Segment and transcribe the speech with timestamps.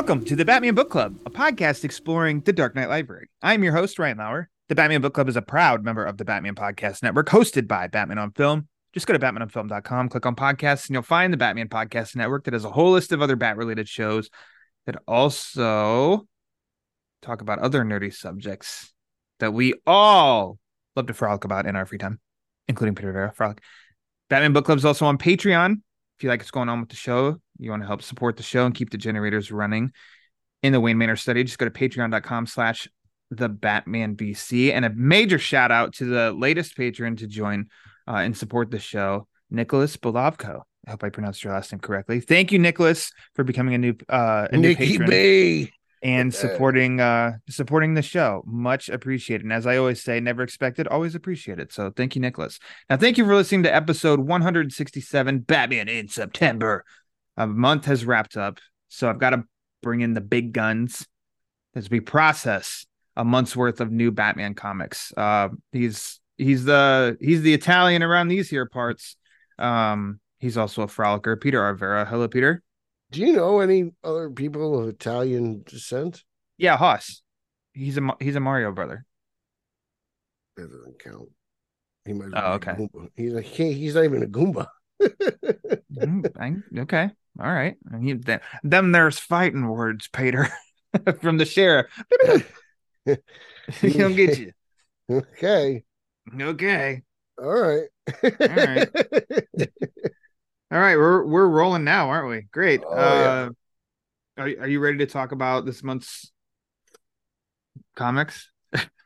[0.00, 3.28] Welcome to the Batman Book Club, a podcast exploring the Dark Knight Library.
[3.42, 4.48] I'm your host, Ryan Lauer.
[4.70, 7.86] The Batman Book Club is a proud member of the Batman Podcast Network, hosted by
[7.86, 8.66] Batman on Film.
[8.94, 12.54] Just go to batmanonfilm.com, click on podcasts, and you'll find the Batman Podcast Network that
[12.54, 14.30] has a whole list of other bat related shows
[14.86, 16.26] that also
[17.20, 18.94] talk about other nerdy subjects
[19.38, 20.58] that we all
[20.96, 22.18] love to frolic about in our free time,
[22.68, 23.60] including Peter Verra Frolic.
[24.30, 25.82] Batman Book Club is also on Patreon.
[26.16, 28.42] If you like what's going on with the show, you want to help support the
[28.42, 29.92] show and keep the generators running
[30.62, 32.88] in the Wayne Manor study, just go to patreon.com slash
[33.30, 34.72] the Batman BC.
[34.72, 37.66] And a major shout out to the latest patron to join
[38.08, 40.62] uh, and support the show, Nicholas Bolavko.
[40.86, 42.20] I hope I pronounced your last name correctly.
[42.20, 45.72] Thank you, Nicholas, for becoming a new uh a new Nikki patron B.
[46.02, 50.88] and supporting uh supporting the show much appreciated and as i always say never expected
[50.88, 52.58] always appreciated so thank you nicholas
[52.88, 56.86] now thank you for listening to episode 167 batman in september
[57.40, 59.42] a month has wrapped up so i've got to
[59.82, 61.06] bring in the big guns
[61.74, 67.40] as we process a month's worth of new batman comics uh he's he's the he's
[67.42, 69.16] the italian around these here parts
[69.58, 71.74] um he's also a frolicker peter r.
[71.74, 72.62] verra hello peter
[73.10, 76.22] Do you know any other people of Italian descent?
[76.58, 77.22] yeah haas
[77.72, 79.06] he's a he's a mario brother
[80.56, 81.28] That doesn't count.
[82.04, 82.28] He might.
[82.34, 82.88] Oh, be a okay.
[83.16, 84.66] He's a, he, he's not even a Goomba.
[85.90, 87.10] Mm, okay.
[87.38, 87.76] All right.
[87.90, 90.48] And you- th- them there's fighting words, Peter,
[91.20, 91.86] from the sheriff.
[93.80, 94.52] He'll get you.
[95.10, 95.84] okay.
[96.40, 97.02] Okay.
[97.42, 97.88] All right.
[98.22, 98.88] right.
[100.70, 100.96] All right.
[100.96, 102.42] We're we're rolling now, aren't we?
[102.52, 102.82] Great.
[102.86, 103.50] Oh, uh
[104.36, 106.30] are, are you ready to talk about this month's
[107.96, 108.50] comics?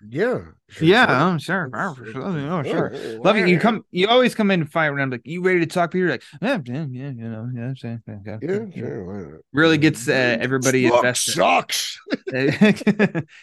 [0.09, 0.39] Yeah.
[0.69, 1.15] sure, yeah, sure.
[1.17, 1.71] I'm sure.
[1.75, 2.23] Oh, for sure.
[2.23, 3.19] Oh, sure.
[3.21, 3.47] Love you.
[3.47, 3.85] You come.
[3.91, 6.23] You always come in and fight when I'm like, "You ready to talk?" Peter, like,
[6.41, 9.41] yeah, yeah, yeah, you know, yeah, I'm saying, okay, Yeah, sure.
[9.53, 11.33] Really gets uh, everybody Look, invested.
[11.33, 11.99] sucks.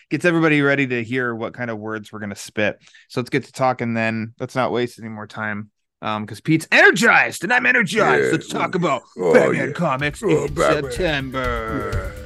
[0.09, 2.79] gets everybody ready to hear what kind of words we're gonna spit.
[3.09, 4.33] So let's get to talking then.
[4.39, 5.69] Let's not waste any more time.
[6.03, 8.25] Um, because Pete's energized and I'm energized.
[8.25, 8.31] Yeah.
[8.31, 9.73] Let's talk about Oh, Batman yeah.
[9.73, 10.91] comics Oh, in Batman.
[10.91, 11.91] September.
[12.15, 12.20] Get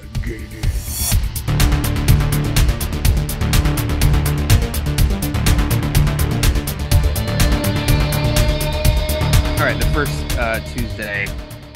[9.80, 11.28] The first uh Tuesday.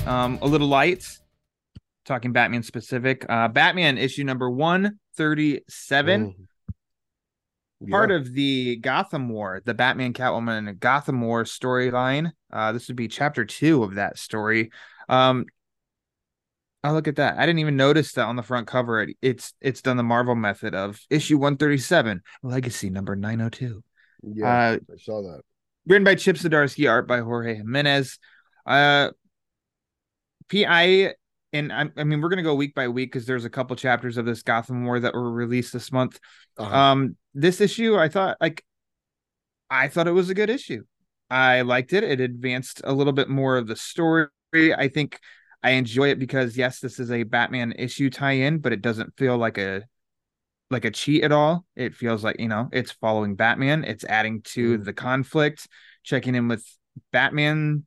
[0.05, 1.05] Um, a little light.
[2.05, 3.25] Talking Batman specific.
[3.29, 6.35] Uh Batman issue number 137.
[7.81, 7.89] Mm.
[7.89, 12.31] part of the Gotham War, the Batman Catwoman Gotham War storyline.
[12.51, 14.71] Uh, this would be chapter two of that story.
[15.07, 15.45] Um,
[16.83, 17.37] oh, look at that!
[17.37, 19.01] I didn't even notice that on the front cover.
[19.03, 23.39] It, it's it's done the Marvel method of issue one thirty seven, Legacy number nine
[23.39, 23.83] hundred two.
[24.23, 25.41] Yeah, Uh, I saw that.
[25.89, 28.19] Written by Chip Zdarsky, art by Jorge Jimenez.
[28.65, 29.09] Uh,
[30.47, 31.15] P I
[31.51, 34.17] and I, I mean we're gonna go week by week because there's a couple chapters
[34.17, 36.19] of this Gotham War that were released this month.
[36.57, 36.75] Uh-huh.
[36.75, 38.63] Um, this issue, I thought like
[39.69, 40.83] I thought it was a good issue.
[41.29, 42.03] I liked it.
[42.03, 44.29] It advanced a little bit more of the story.
[44.53, 45.19] I think
[45.61, 49.37] I enjoy it because yes, this is a Batman issue tie-in, but it doesn't feel
[49.37, 49.83] like a
[50.69, 51.65] like a cheat at all.
[51.75, 54.85] It feels like, you know, it's following Batman, it's adding to Mm.
[54.85, 55.67] the conflict,
[56.03, 56.65] checking in with
[57.11, 57.85] Batman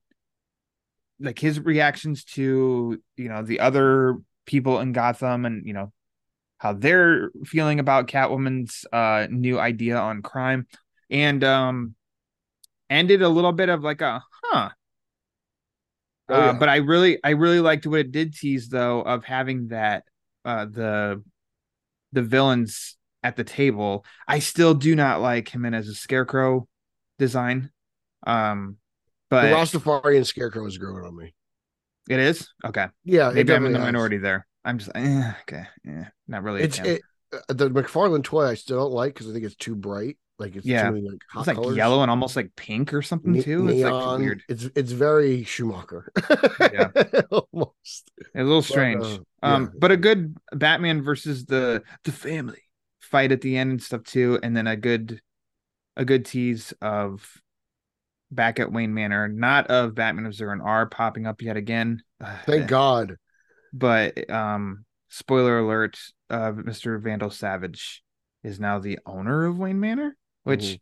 [1.20, 5.92] like his reactions to, you know, the other people in Gotham and, you know,
[6.58, 10.66] how they're feeling about Catwoman's uh new idea on crime
[11.10, 11.94] and um
[12.90, 14.70] ended a little bit of like a huh
[16.28, 16.52] Oh, uh, yeah.
[16.52, 20.04] but I really I really liked what it did tease though of having that
[20.44, 21.22] uh the
[22.12, 24.04] the villains at the table.
[24.26, 26.66] I still do not like him in as a scarecrow
[27.18, 27.70] design.
[28.26, 28.76] Um
[29.30, 31.34] but the Rastafarian scarecrow is growing on me.
[32.10, 32.88] it is okay.
[33.04, 33.86] Yeah, Maybe I'm in the has.
[33.86, 34.46] minority there.
[34.64, 35.64] I'm just eh, okay.
[35.84, 36.62] Yeah, not really.
[36.62, 39.74] It's it, uh, the McFarlane toy I still don't like because I think it's too
[39.74, 40.18] bright.
[40.42, 40.90] Like it's Yeah.
[40.90, 41.76] many like it's like colors.
[41.76, 43.68] yellow and almost like pink or something Ne- too.
[43.68, 44.20] It's like neon.
[44.20, 44.42] weird.
[44.48, 46.10] It's it's very Schumacher.
[46.60, 46.90] Yeah.
[47.30, 48.10] almost.
[48.34, 49.04] A little strange.
[49.04, 49.68] uh, um, yeah.
[49.78, 52.58] but a good Batman versus the the family
[53.00, 55.20] fight at the end and stuff too, and then a good
[55.96, 57.40] a good tease of
[58.30, 62.02] back at Wayne Manor, not of Batman of Zur-En-Arrh popping up yet again.
[62.46, 63.16] Thank God.
[63.74, 65.98] but um, spoiler alert:
[66.30, 66.98] uh, Mr.
[67.00, 68.02] Vandal Savage
[68.42, 70.60] is now the owner of Wayne Manor, which.
[70.62, 70.80] Mhm.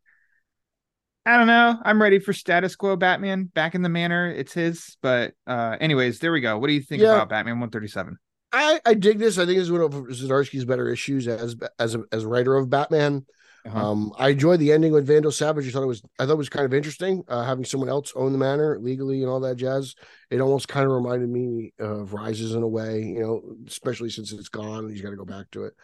[1.27, 1.79] I don't know.
[1.85, 4.31] I'm ready for status quo Batman back in the manor.
[4.31, 6.59] It's his, but uh anyways, there we go.
[6.59, 7.15] What do you think Yeah.
[7.15, 8.17] about Batman 137?
[8.53, 9.39] I, I dig this.
[9.39, 12.71] I think this is one of Zdarsky's better issues as as a, as writer of
[12.71, 13.27] Batman.
[13.67, 13.91] Uh-huh.
[13.91, 15.69] Um, I enjoyed the ending with Vandal Savage.
[15.69, 18.13] I thought it was I thought it was kind of interesting uh, having someone else
[18.17, 19.95] own the manor legally and all that jazz.
[20.31, 24.33] It almost kind of reminded me of Rises in a way, you know, especially since
[24.33, 25.75] it's gone and he's got to go back to it.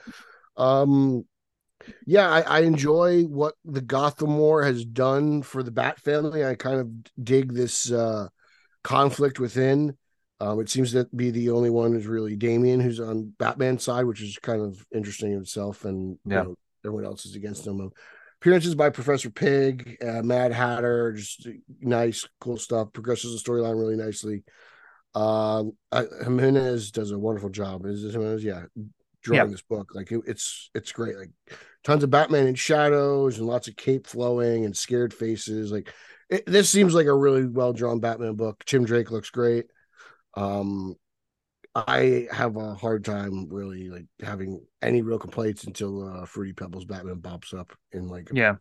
[0.56, 1.26] Um,
[2.06, 6.44] yeah, I, I enjoy what the Gotham War has done for the Bat family.
[6.44, 8.28] I kind of dig this uh,
[8.84, 9.96] conflict within.
[10.38, 14.04] Um, it seems to be the only one who's really Damian, who's on Batman's side,
[14.04, 15.84] which is kind of interesting in itself.
[15.84, 16.42] And Yeah.
[16.42, 16.54] you know,
[16.84, 17.90] everyone else is against him.
[18.40, 21.48] Appearances by Professor Pig, uh, Mad Hatter, just
[21.80, 22.92] nice, cool stuff.
[22.92, 24.44] Progresses the storyline really nicely.
[25.14, 27.86] I, Jimenez does a wonderful job.
[27.86, 28.44] Is it Jimenez?
[28.44, 28.64] Yeah,
[29.26, 29.50] drawing Yeah.
[29.50, 29.92] this book.
[29.94, 31.16] Like it, it's it's great.
[31.16, 31.30] Like
[31.84, 35.70] tons of Batman in shadows and lots of cape flowing and scared faces.
[35.72, 35.92] Like
[36.30, 38.64] it, this seems like a really well drawn Batman book.
[38.64, 39.66] Tim Drake looks great.
[40.34, 40.94] Um,
[41.74, 46.84] I have a hard time really like having any real complaints until uh, Fruity Pebbles
[46.86, 48.56] Batman pops up in like Yeah.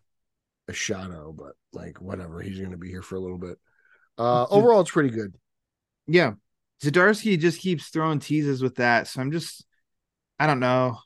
[0.68, 3.58] a shadow, but like whatever, he's gonna be here for a little bit.
[4.18, 5.34] Uh, overall, it's pretty good.
[6.06, 6.32] Yeah.
[6.82, 9.06] Zdarsky just keeps throwing teases with that.
[9.08, 9.65] So I'm just
[10.38, 10.98] I don't know.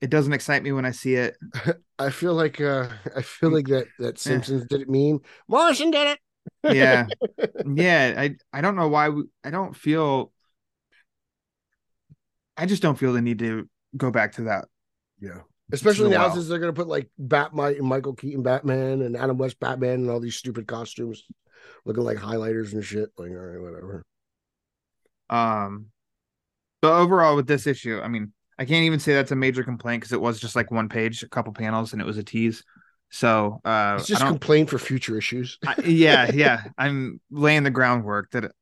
[0.00, 1.36] It doesn't excite me when I see it.
[1.98, 6.76] I feel like uh, I feel like that that Simpsons didn't mean Morrison did it.
[6.76, 7.06] Yeah.
[7.66, 8.14] yeah.
[8.16, 10.32] I I don't know why we, I don't feel
[12.56, 14.66] I just don't feel the need to go back to that.
[15.20, 15.40] Yeah.
[15.72, 19.58] Especially now since they're gonna put like Batmite and Michael Keaton Batman and Adam West
[19.58, 21.24] Batman and all these stupid costumes
[21.84, 23.08] looking like highlighters and shit.
[23.16, 24.04] Like, all right, whatever.
[25.30, 25.86] Um
[26.82, 30.02] but overall with this issue, I mean, I can't even say that's a major complaint
[30.02, 32.64] because it was just like one page, a couple panels, and it was a tease.
[33.10, 35.58] So uh It's I just don't complain for future issues.
[35.64, 36.64] I, yeah, yeah.
[36.76, 38.52] I'm laying the groundwork that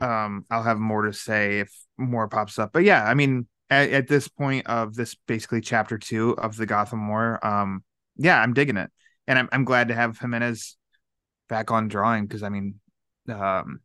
[0.00, 2.72] um I'll have more to say if more pops up.
[2.72, 6.66] But yeah, I mean, at, at this point of this basically chapter two of the
[6.66, 7.82] Gotham War, um,
[8.16, 8.90] yeah, I'm digging it,
[9.26, 10.76] and I'm I'm glad to have Jimenez
[11.48, 12.80] back on drawing because I mean,
[13.28, 13.80] um,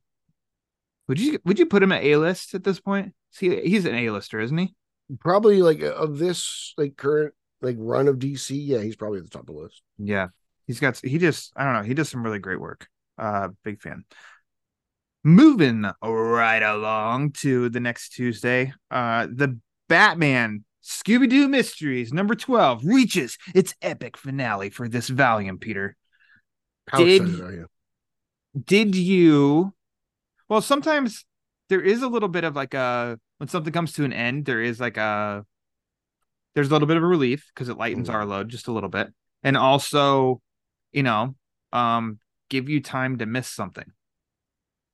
[1.07, 3.13] would you would you put him at A list at this point?
[3.31, 4.75] See, he's an A lister, isn't he?
[5.19, 9.29] Probably like of this like current like run of DC, yeah, he's probably at the
[9.31, 9.81] top of the list.
[9.97, 10.27] Yeah,
[10.67, 12.87] he's got he just I don't know he does some really great work.
[13.17, 14.05] Uh, big fan.
[15.23, 19.59] Moving right along to the next Tuesday, uh, the
[19.89, 25.57] Batman Scooby Doo Mysteries number twelve reaches its epic finale for this volume.
[25.57, 25.97] Peter,
[26.87, 27.65] How Did- excited are you?
[28.63, 29.73] did you?
[30.47, 31.25] Well, sometimes
[31.69, 34.61] there is a little bit of like a when something comes to an end, there
[34.61, 35.45] is like a
[36.55, 38.13] there's a little bit of a relief because it lightens Mhm.
[38.13, 39.13] our load just a little bit,
[39.43, 40.41] and also,
[40.91, 41.35] you know,
[41.71, 42.19] um,
[42.49, 43.91] give you time to miss something.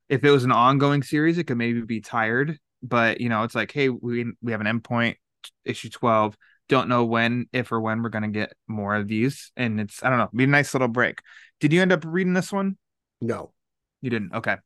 [0.09, 3.55] If it was an ongoing series, it could maybe be tired, but you know, it's
[3.55, 5.15] like, hey, we we have an endpoint,
[5.63, 6.37] issue twelve.
[6.67, 10.09] Don't know when, if or when we're gonna get more of these, and it's I
[10.09, 11.21] don't know, be a nice little break.
[11.59, 12.77] Did you end up reading this one?
[13.21, 13.53] No.
[14.01, 14.33] You didn't.
[14.33, 14.57] Okay.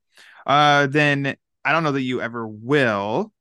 [0.45, 1.35] Uh then
[1.69, 3.31] I don't know that you ever will,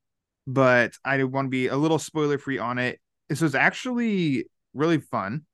[0.45, 2.99] but I want to be a little spoiler free on it.
[3.27, 4.45] This was actually
[4.75, 5.47] really fun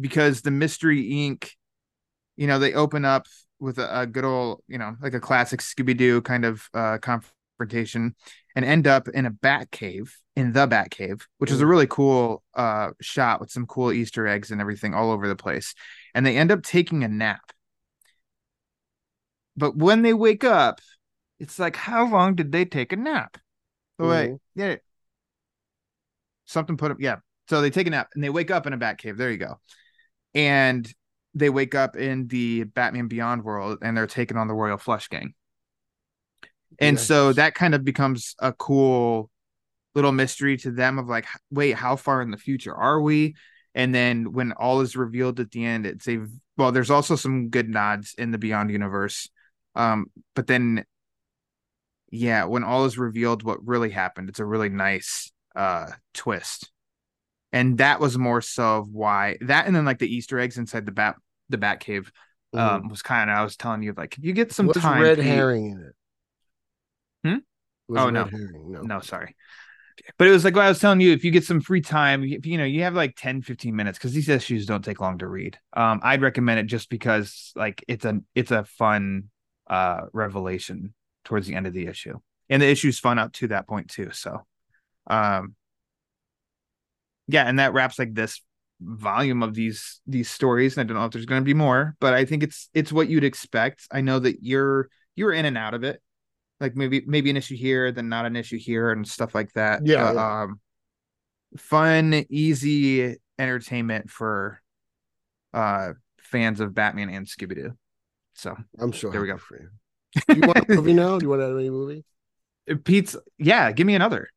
[0.00, 1.50] because the Mystery Inc.
[2.36, 3.26] You know, they open up
[3.60, 6.98] with a, a good old, you know, like a classic Scooby Doo kind of uh
[6.98, 8.16] confrontation
[8.56, 11.86] and end up in a bat cave in the bat cave, which is a really
[11.86, 15.76] cool uh shot with some cool Easter eggs and everything all over the place.
[16.12, 17.52] And they end up taking a nap
[19.56, 20.80] but when they wake up,
[21.40, 23.38] it's like, how long did they take a nap?
[23.98, 24.76] Oh, wait, yeah.
[26.44, 27.16] Something put up, yeah.
[27.48, 29.16] So they take a nap and they wake up in a bat cave.
[29.16, 29.58] There you go.
[30.34, 30.88] And
[31.34, 35.08] they wake up in the Batman Beyond world and they're taking on the Royal Flush
[35.08, 35.34] Gang.
[36.78, 39.30] And so that kind of becomes a cool
[39.94, 43.34] little mystery to them of like, wait, how far in the future are we?
[43.74, 46.20] And then when all is revealed at the end, it's a
[46.56, 49.28] well, there's also some good nods in the Beyond universe.
[49.74, 50.84] Um, but then
[52.10, 56.70] yeah, when all is revealed what really happened, it's a really nice uh twist.
[57.52, 60.86] And that was more so of why that and then like the Easter eggs inside
[60.86, 61.16] the bat
[61.48, 62.12] the bat cave
[62.56, 64.70] um was kind of I was telling you like if you get some Mm-hmm.
[64.70, 65.94] time red herring in it?
[67.24, 67.38] Hmm?
[67.96, 68.28] Oh, no.
[68.30, 68.72] herring.
[68.72, 68.88] No.
[68.88, 69.36] No, sorry.
[70.18, 72.24] But it was like what I was telling you, if you get some free time,
[72.24, 75.18] you, you know, you have like 10, 15 minutes because these issues don't take long
[75.18, 75.58] to read.
[75.74, 79.30] Um, I'd recommend it just because like it's a it's a fun
[79.68, 82.18] uh revelation towards the end of the issue.
[82.48, 84.10] and the issue's fun up to that point too.
[84.12, 84.44] So,
[85.06, 85.54] um,
[87.28, 88.42] yeah, and that wraps like this
[88.80, 90.76] volume of these these stories.
[90.76, 92.92] And I don't know if there's going to be more, but I think it's it's
[92.92, 93.86] what you'd expect.
[93.92, 96.00] I know that you're you're in and out of it,
[96.60, 99.86] like maybe maybe an issue here, then not an issue here, and stuff like that.
[99.86, 100.60] Yeah, Uh, um,
[101.56, 104.60] fun, easy entertainment for
[105.54, 107.72] uh fans of Batman and Scooby Doo.
[108.34, 109.36] So I'm sure There we go.
[109.38, 109.68] for you.
[110.28, 111.18] You want a movie now?
[111.18, 112.04] Do you want any movie?
[112.84, 114.28] Pete's, yeah, give me another.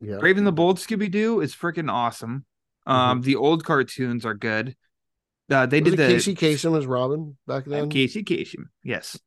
[0.00, 0.18] Yeah.
[0.18, 2.44] Brave the Bold Scooby Doo is freaking awesome.
[2.86, 4.76] Um, the old cartoons are good.
[5.50, 5.90] Uh, they Mm-hmm.
[5.90, 7.88] Was did the Casey Kasem as Robin back Uh, then.
[7.90, 9.18] Casey Kasem, yes.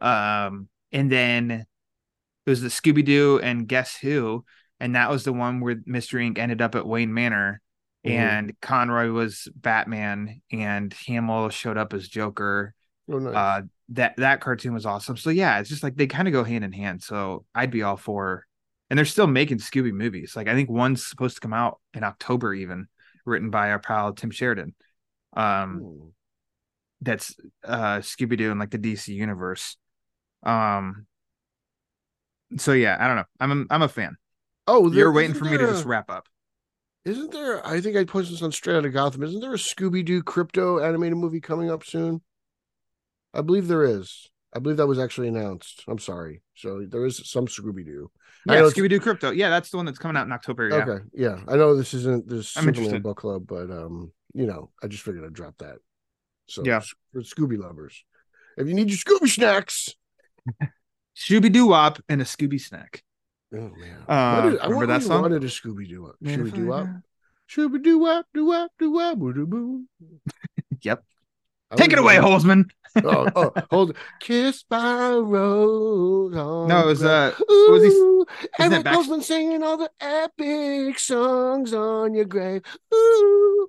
[0.00, 4.44] Um, and then it was the Scooby Doo and Guess Who,
[4.80, 6.38] and that was the one where Mystery Inc.
[6.38, 7.60] ended up at Wayne Manor,
[8.06, 8.10] Mhm.
[8.10, 12.74] and Conroy was Batman, and Hamill showed up as Joker.
[13.10, 13.34] Oh, nice.
[13.34, 15.16] Uh, that that cartoon was awesome.
[15.16, 17.02] So yeah, it's just like they kind of go hand in hand.
[17.02, 18.46] So I'd be all for.
[18.88, 20.34] And they're still making Scooby movies.
[20.36, 22.86] Like I think one's supposed to come out in October, even
[23.24, 24.74] written by our pal Tim Sheridan.
[25.36, 26.12] Um, Ooh.
[27.00, 27.34] that's
[27.64, 29.76] uh Scooby Doo in like the DC universe.
[30.44, 31.06] Um.
[32.58, 33.24] So yeah, I don't know.
[33.40, 34.16] I'm a, I'm a fan.
[34.68, 36.26] oh, there- You're waiting for me to just wrap up.
[37.04, 37.64] Isn't there?
[37.66, 39.22] I think I posted this on Straight Outta Gotham.
[39.22, 42.20] Isn't there a Scooby Doo Krypto animated movie coming up soon?
[43.36, 44.30] I believe there is.
[44.54, 45.84] I believe that was actually announced.
[45.86, 46.42] I'm sorry.
[46.54, 48.10] So there is some Scooby Doo.
[48.46, 49.36] Yeah, Scooby Doo Krypto.
[49.36, 50.68] Yeah, that's the one that's coming out in October.
[50.68, 50.76] Yeah.
[50.76, 51.40] Okay, yeah.
[51.48, 55.02] I know this isn't this I'm Superman book club, but um, you know, I just
[55.02, 55.76] figured I'd drop that.
[56.48, 56.80] So Yeah.
[57.12, 58.02] for Scooby lovers,
[58.56, 59.90] if you need your Scooby snacks,
[61.16, 63.02] Scooby Doo Wop and a Scooby Snack.
[63.54, 65.22] oh man, Uh, What is- I remember that song?
[65.22, 67.02] wanted a Scooby Doo Man, Scooby Doo had-
[67.50, 69.84] Scooby Doo wop, doo wop, doo wop, boo boo.
[70.82, 71.04] Yep.
[71.70, 72.70] I Take it away, Holzmann.
[73.04, 73.96] oh, oh, hold.
[74.20, 76.32] Kiss by rose.
[76.34, 77.48] No, it was uh, grave.
[77.72, 78.26] was he- Ooh,
[78.58, 82.62] that Eric Holzmann singing all the epic songs on your grave.
[82.94, 83.68] Ooh,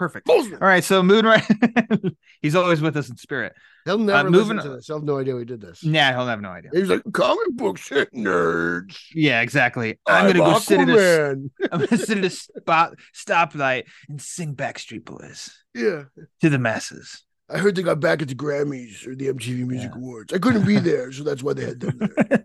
[0.00, 0.30] perfect.
[0.30, 1.46] All right, so Moonrise.
[2.42, 3.52] He's always with us in spirit.
[3.84, 4.86] He'll never Uh, listen to this.
[4.86, 5.84] He'll have no idea we did this.
[5.84, 6.70] Nah, he'll have no idea.
[6.72, 8.98] He's like comic book hit nerds.
[9.14, 9.98] Yeah, exactly.
[10.06, 11.30] I'm gonna go sit in a.
[11.72, 16.04] I'm gonna sit at a spot stoplight and sing Backstreet Boys Yeah,
[16.40, 17.22] to the masses.
[17.50, 20.32] I heard they got back at the Grammys or the MTV Music Awards.
[20.32, 22.44] I couldn't be there, so that's why they had them there.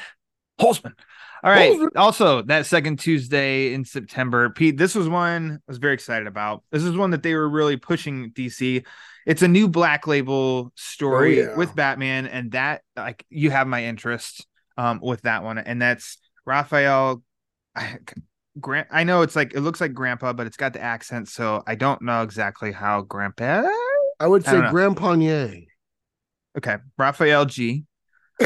[0.60, 0.94] Holzmann.
[1.44, 1.78] All right.
[1.96, 6.64] Also, that second Tuesday in September, Pete, this was one I was very excited about.
[6.70, 8.84] This is one that they were really pushing DC.
[9.26, 11.56] It's a new black label story Oh, yeah.
[11.56, 16.18] with Batman, and that like you have my interest um with that one, and that's
[16.44, 17.22] Rafael.
[17.74, 17.98] I,
[18.58, 21.62] Grant, I know it's like it looks like Grandpa, but it's got the accent, so
[21.66, 23.64] I don't know exactly how Grandpa.
[24.18, 24.64] I would say don't
[26.56, 27.84] Okay, Rafael G.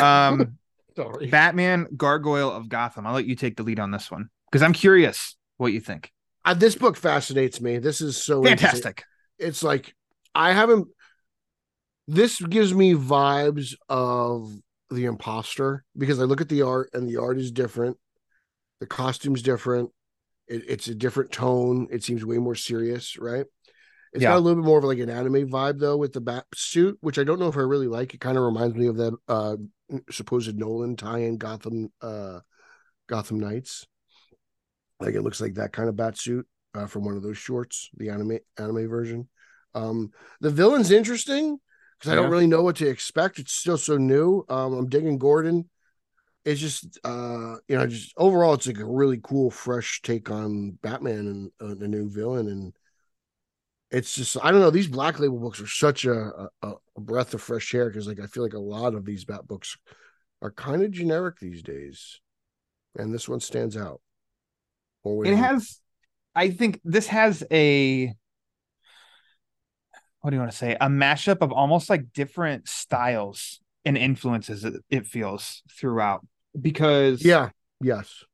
[0.01, 0.59] Um.
[0.97, 1.29] Sorry.
[1.29, 3.07] Batman Gargoyle of Gotham.
[3.07, 6.13] I'll let you take the lead on this one because I'm curious what you think.
[6.45, 7.79] Uh, this book fascinates me.
[7.79, 8.43] This is so.
[8.43, 9.05] Fantastic.
[9.39, 9.95] It's like
[10.35, 10.89] I haven't.
[12.07, 14.53] This gives me vibes of
[14.91, 17.97] the imposter because I look at the art and the art is different.
[18.81, 19.91] The costume's different.
[20.49, 21.87] It, it's a different tone.
[21.91, 23.47] It seems way more serious, right?
[24.13, 24.31] It's Yeah.
[24.31, 26.99] got a little bit more of like an anime vibe though with the bat suit,
[27.01, 28.13] which I don't know if I really like.
[28.15, 29.57] It kind of reminds me of that uh
[30.11, 32.41] supposed Nolan tie-in Gotham uh
[33.09, 33.87] Gotham Knights.
[35.01, 37.91] Like it looks like that kind of bat suit uh, from one of those shorts,
[37.97, 39.29] the anime anime version.
[39.75, 41.59] Um, the villain's interesting
[41.99, 42.23] because I Yeah.
[42.23, 43.39] don't really know what to expect.
[43.39, 44.45] It's still so new.
[44.49, 45.69] Um, I'm digging Gordon.
[46.45, 50.79] It's just uh, you know, just overall, it's like a really cool, fresh take on
[50.83, 52.75] Batman and uh, a new villain, and
[53.91, 54.71] it's just I don't know.
[54.71, 58.21] These Black Label books are such a a, a breath of fresh air because like
[58.21, 59.77] I feel like a lot of these Bat books
[60.43, 62.21] are kind of generic these days,
[62.97, 64.01] and this one stands out.
[65.05, 65.81] Do It has,
[66.35, 68.15] I think this has a,
[70.21, 70.77] what do you want to say?
[70.81, 76.27] A mashup of almost like different styles and influences, it feels throughout.
[76.61, 78.25] Because yeah, yes.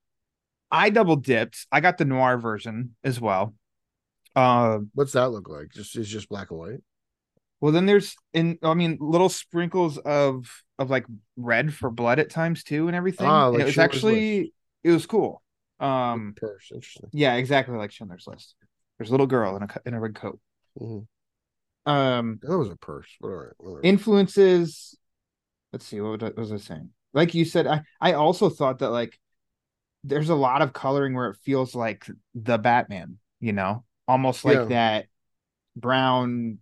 [0.70, 1.66] I double dipped.
[1.70, 3.54] I got the noir version as well.
[4.36, 5.70] Uh, What's that look like?
[5.70, 6.80] Just it's just black and white.
[7.60, 10.46] Well, then there's in I mean little sprinkles of
[10.78, 13.26] of like red for blood at times too and everything.
[13.26, 14.52] Ah, And like it was Schindler's actually
[14.84, 15.42] it was cool.
[15.80, 17.08] Um Purse, interesting.
[17.12, 18.54] yeah, exactly like Schindler's List.
[18.98, 20.38] There's a little girl in a in a red coat.
[20.78, 21.06] Mhm.
[21.86, 23.52] Um That was a purse, right.
[23.56, 23.80] whatever.
[23.82, 24.94] influences
[25.72, 26.90] let's see what was I- what was I saying?
[27.14, 29.18] Like you said I I also thought that like
[30.04, 33.84] there's a lot of coloring where it feels like the Batman, you know?
[34.08, 34.64] Almost like Yeah.
[34.66, 35.06] that
[35.74, 36.58] brown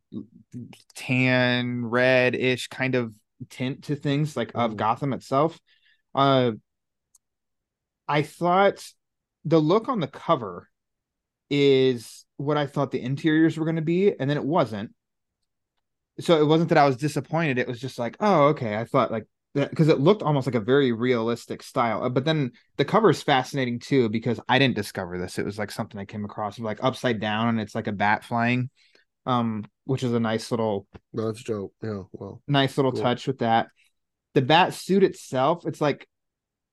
[0.95, 3.15] tan red-ish kind of
[3.51, 4.77] tint to things like of Mhm.
[4.77, 5.61] Gotham itself.
[6.15, 6.53] Uh
[8.09, 8.87] I thought
[9.45, 10.69] the look on the cover
[11.51, 14.95] is what I thought the interiors were going to be, and then it wasn't.
[16.21, 17.59] So it wasn't that I was disappointed.
[17.59, 18.77] It was just like, oh, okay.
[18.77, 22.03] I thought like because it looked almost like a very realistic style.
[22.03, 25.39] Uh, But then the cover is fascinating too because I didn't discover this.
[25.39, 28.25] It was like something I came across like upside down, and it's like a bat
[28.25, 28.71] flying,
[29.27, 31.73] um, which is a nice little No, that's dope.
[31.83, 33.03] Yeah, well, nice little Cool.
[33.03, 33.69] touch with that.
[34.35, 36.09] The bat suit itself, it's like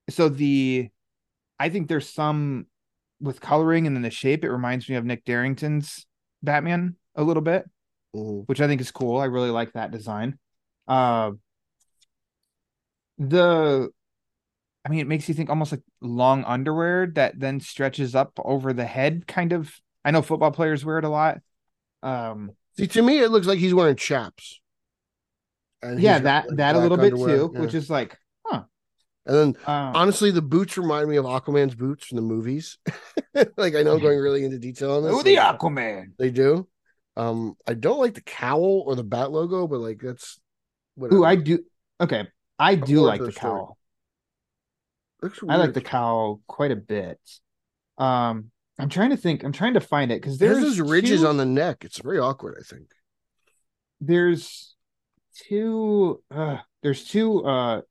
[0.09, 0.89] so the
[1.59, 2.65] I think there's some
[3.19, 6.07] with coloring and then the shape, it reminds me of Nick Derington's
[6.41, 7.69] Batman a little bit,
[8.15, 8.47] mhm.
[8.47, 9.19] which I think is cool.
[9.19, 10.39] I really like that design.
[10.87, 11.31] Uh
[13.29, 13.89] the
[14.83, 18.73] I mean it makes you think almost like long underwear that then stretches up over
[18.73, 19.73] the head, kind of.
[20.03, 21.39] I know football players wear it a lot.
[22.01, 24.59] Um see, to me, it looks like he's wearing chaps.
[25.83, 27.59] And yeah, that like, that a little bit underwear, too, yeah.
[27.61, 28.63] which is like, huh.
[29.25, 32.77] and then Um, honestly, the boots remind me of Aquaman's boots from the movies.
[33.57, 35.13] like I know I'm going really into detail on this.
[35.13, 36.13] oh, the Aquaman.
[36.17, 36.67] They do.
[37.17, 40.39] Um, I don't like the cowl or the bat logo, but like that's
[40.95, 41.21] whatever.
[41.21, 41.59] Ooh, I do.
[41.99, 42.27] Okay,
[42.61, 43.77] I do like the cowl.
[45.49, 47.19] I like the cowl quite a bit.
[47.97, 49.43] Um, I'm trying to think.
[49.43, 51.83] I'm trying to find it because There's those ridges two- on the neck.
[51.83, 52.57] It's very awkward.
[52.59, 52.91] I think.
[53.99, 54.75] There's
[55.47, 56.23] two.
[56.29, 57.81] Uh, there's two uh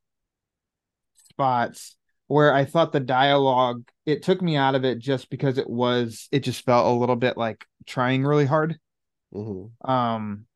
[1.29, 1.97] spots
[2.29, 6.29] where I thought the dialogue it took me out of it just because it was
[6.31, 8.79] it just felt a little bit like trying really hard.
[9.35, 9.71] Mhm.
[9.89, 10.47] Um,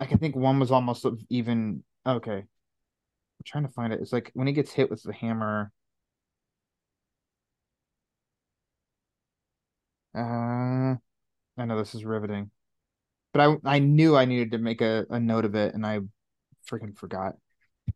[0.00, 2.38] I can think one was almost even okay.
[2.38, 2.46] I'm
[3.44, 4.00] trying to find it.
[4.00, 5.72] It's like when he gets hit with the hammer.
[10.14, 10.96] Uh,
[11.58, 12.50] I know this is riveting,
[13.32, 16.00] but I I knew I needed to make a, a note of it, and I
[16.70, 17.36] freaking forgot.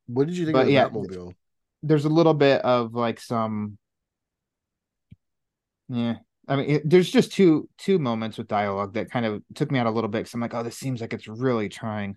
[0.07, 1.35] What did you think But of yeah, Batmobile?
[1.83, 3.79] There's a little bit of like some,
[5.89, 6.17] yeah.
[6.49, 9.79] I mean, it, there's just two two moments with dialogue that kind of took me
[9.79, 10.25] out a little bit.
[10.25, 12.17] Cause I'm like, oh, this seems like it's really trying.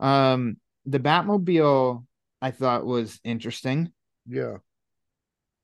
[0.00, 0.56] Um,
[0.88, 2.04] the Batmobile
[2.40, 3.92] I thought was interesting.
[4.26, 4.58] Yeah.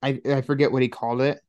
[0.03, 1.41] I I forget what he called it,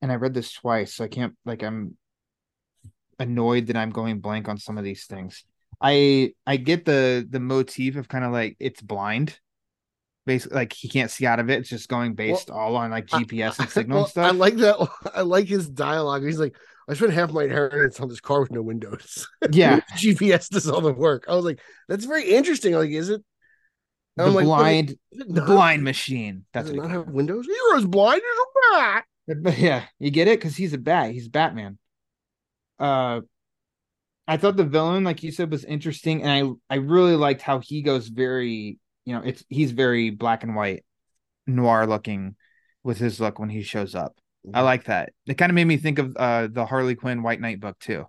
[0.00, 1.96] and I read this twice, so I can't like I'm
[3.18, 5.44] annoyed that I'm going blank on some of these things.
[5.80, 9.38] I I get the the motif of kind of like it's blind,
[10.26, 11.60] basically like he can't see out of it.
[11.60, 14.26] It's just going based all on like I- GPS and signal Well, stuff.
[14.26, 14.76] I like that.
[15.14, 16.24] I like his dialogue.
[16.24, 16.56] He's like,
[16.88, 19.28] I spent half my inheritance on this car with no windows.
[19.52, 21.24] yeah, GPS does all the work.
[21.28, 22.74] I was like, that's very interesting.
[22.74, 23.22] Like, is it?
[24.16, 26.44] the I'm like, blind Is it the not- blind machine.
[26.52, 27.46] That's Does it what not have called windows?
[27.48, 29.04] You're as blind as a bat.
[29.58, 31.12] yeah, you get it because he's a bat.
[31.12, 31.78] He's Batman.
[32.78, 33.20] Uh,
[34.26, 37.60] I thought the villain, like you said, was interesting, and I I really liked how
[37.60, 40.84] he goes very, you know, it's he's very black and white,
[41.46, 42.36] noir looking,
[42.82, 44.16] with his look when he shows up.
[44.52, 45.12] I like that.
[45.26, 48.06] It kind of made me think of uh the Harley Quinn White Knight book too.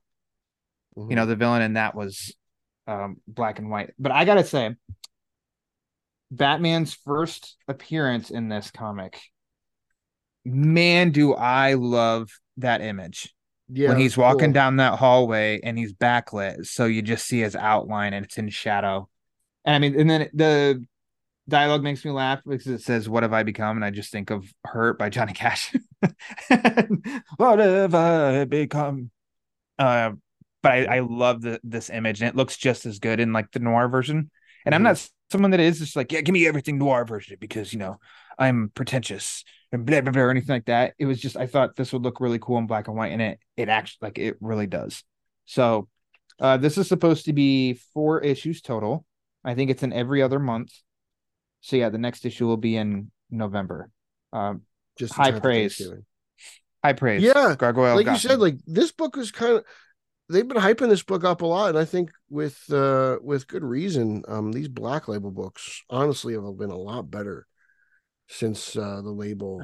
[0.98, 1.10] Mhm.
[1.10, 2.36] You know, the villain in that was
[2.88, 3.94] um black and white.
[4.00, 4.76] But I gotta say,
[6.32, 9.20] Batman's first appearance in this comic,
[10.44, 13.34] man, do I love that image
[13.70, 14.54] yeah, when he's walking cool.
[14.54, 18.50] down that hallway and he's backlit, so you just see his outline and it's in
[18.50, 19.08] shadow.
[19.66, 20.84] And I mean, and then the
[21.48, 24.30] dialogue makes me laugh because it says, "What have I become?" And I just think
[24.30, 25.76] of "Hurt" by Johnny Cash.
[27.38, 29.12] what have I become?
[29.80, 30.12] Uh,
[30.62, 33.52] but I, I love the, this image, and it looks just as good in like
[33.52, 34.32] the noir version.
[34.66, 34.86] And I'm Mhm.
[34.86, 38.00] not someone that is just like, yeah, give me everything noir version because you know
[38.40, 40.94] I'm pretentious and blah blah blah or anything like that.
[41.00, 43.22] It was just I thought this would look really cool in black and white, and
[43.22, 45.04] it it actually like it really does.
[45.46, 45.88] So
[46.40, 49.06] uh this is supposed to be four issues total.
[49.44, 50.72] I think it's in every other month.
[51.64, 53.90] So yeah, the next issue will be in November.
[54.34, 54.64] Um
[55.00, 55.82] Just high praise.
[56.84, 57.24] High praise.
[57.24, 57.96] Yeah, Gargoyle.
[57.96, 59.66] like you said, like this book was kind of
[60.30, 63.64] they've been hyping this book up a lot, and I think with uh with good
[63.64, 64.24] reason.
[64.28, 67.48] Um, these black label books honestly have been a lot better
[68.28, 69.64] since uh the label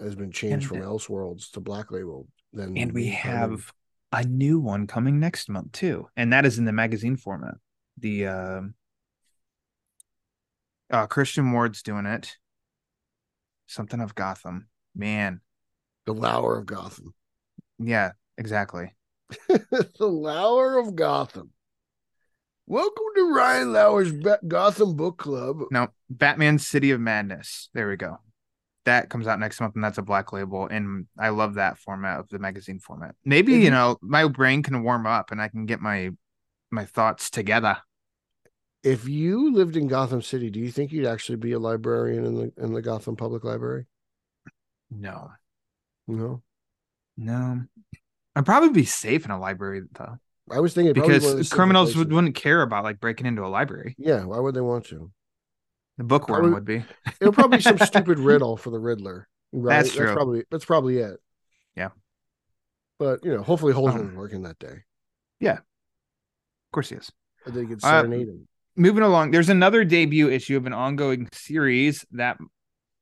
[0.00, 2.28] has been changed And- from Elseworlds to Black Label.
[2.52, 3.72] Than and we have
[4.12, 7.54] a new one coming next month too, and that is in the magazine format.
[7.98, 8.74] The um
[10.90, 12.36] uh, Christian Ward's doing it.
[13.66, 15.40] Something of Gotham, man.
[16.06, 17.14] the Lower of Gotham.
[17.78, 18.94] Yeah, exactly.
[19.48, 21.50] the Lower of Gotham.
[22.66, 25.62] Welcome to Ryan Lauer's Ba- Gotham Book Club.
[25.70, 27.68] No, Batman City of Madness.
[27.74, 28.18] There we go.
[28.84, 30.66] That comes out next month, and that's a black label.
[30.66, 33.14] And I love that format of the magazine format.
[33.24, 33.62] Maybe Mhm.
[33.64, 36.10] you know my brain can warm up, and I can get my
[36.70, 37.78] my thoughts together.
[38.82, 42.34] If you lived in Gotham City, do you think you'd actually be a librarian in
[42.36, 43.86] the in the Gotham Public Library?
[44.90, 45.30] No,
[46.06, 46.42] No,
[47.16, 47.62] no.
[48.36, 50.18] I'd probably be safe in a library though,
[50.50, 53.26] I was thinking probably one of the because criminals would, wouldn't care about like breaking
[53.26, 53.96] into a library.
[53.98, 55.10] Yeah, why would they want to?
[55.98, 56.84] The bookworm Probably- would be.
[57.20, 59.28] It'll probably be some stupid riddle for the Riddler.
[59.52, 59.76] Right?
[59.82, 60.12] That's true.
[60.14, 61.18] probably that's probably it.
[61.76, 61.88] Yeah.
[62.98, 64.84] But you know, hopefully Holmes Um, working that day.
[65.40, 65.58] Yeah.
[65.58, 67.10] Of course, he is.
[67.44, 68.46] And they could Uh, serenade him.
[68.78, 72.38] Moving along there's another debut issue of an ongoing series that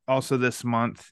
[0.09, 1.11] also this month.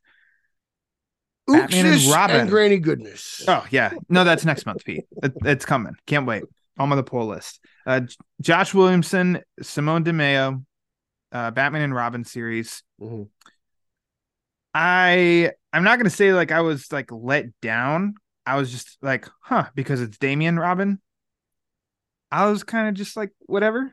[1.47, 2.37] Batman and Robin.
[2.41, 3.45] and Granny Goodness.
[3.47, 3.93] oh yeah.
[4.09, 5.05] No that's next month pete.
[5.23, 5.95] It, it's coming.
[6.07, 6.45] Can't wait.
[6.79, 7.61] I'm on the poll list.
[7.87, 8.01] Uh
[8.41, 10.65] josh williamson simone di meo
[11.33, 12.83] uh batman and robin series.
[13.01, 13.29] Mhm.
[14.73, 18.15] i i'm not gonna say like i was like let down.
[18.47, 21.01] I was just like huh because it's damian robin.
[22.31, 23.93] I was kind of just like whatever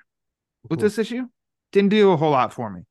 [0.70, 1.26] with this issue
[1.72, 2.82] didn't do a whole lot for me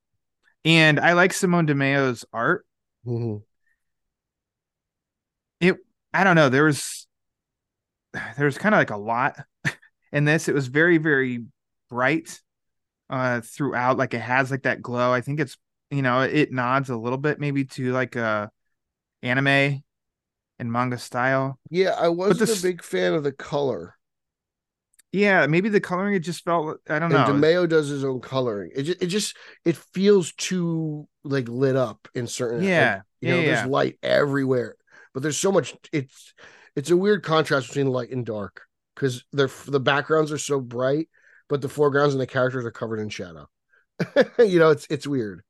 [0.64, 2.64] and i like simone di meo's art
[3.06, 3.42] Mhm.
[6.12, 6.48] I don't know.
[6.48, 7.06] There was
[8.36, 9.36] there was kind of like a lot
[10.12, 10.48] in this.
[10.48, 11.44] It was very very
[11.88, 12.40] bright
[13.08, 13.96] uh throughout.
[13.98, 15.12] Like it has like that glow.
[15.12, 15.56] I think it's
[15.90, 18.50] you know it nods a little bit maybe to like a
[19.22, 19.82] anime
[20.58, 21.58] and manga style.
[21.70, 23.94] Yeah, I wasn't this- a big fan of the color.
[25.12, 27.24] Yeah, maybe the coloring it just felt I don't And know.
[27.24, 28.70] Di Meo does his own coloring.
[28.74, 32.62] It just, it just it feels too like lit up in certain.
[32.62, 33.46] Yeah, like, you yeah, know, yeah.
[33.46, 34.76] there's light everywhere,
[35.12, 35.74] but there's so much.
[35.92, 36.32] It's
[36.76, 38.62] it's a weird contrast between light and dark
[38.94, 41.08] because they're the backgrounds are so bright,
[41.48, 43.48] but the foregrounds and the characters are covered in shadow.
[44.38, 45.42] you know, it's it's weird.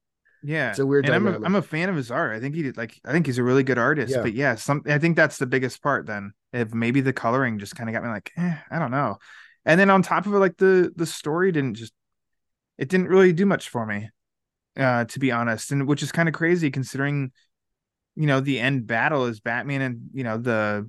[0.43, 1.39] yeah, it's a weird And I'm a.
[1.45, 2.35] I'm a fan of his art.
[2.37, 4.17] I think he did like I think he's a really good artist.
[4.17, 4.23] Yeah.
[4.23, 6.07] But yeah, some I think that's the biggest part.
[6.07, 9.19] Then if maybe the coloring just kind of got me like eh, I don't know.
[9.65, 11.93] And then on top of it, like the the story didn't just
[12.79, 14.09] it didn't really do much for me,
[14.77, 15.73] uh, to be honest.
[15.73, 17.33] And which is kind of crazy considering,
[18.17, 20.89] you know, the end battle is Batman and you know the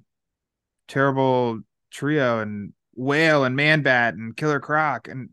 [0.88, 1.60] terrible
[1.92, 5.30] trio and Whale and Man Bat and Killer Croc and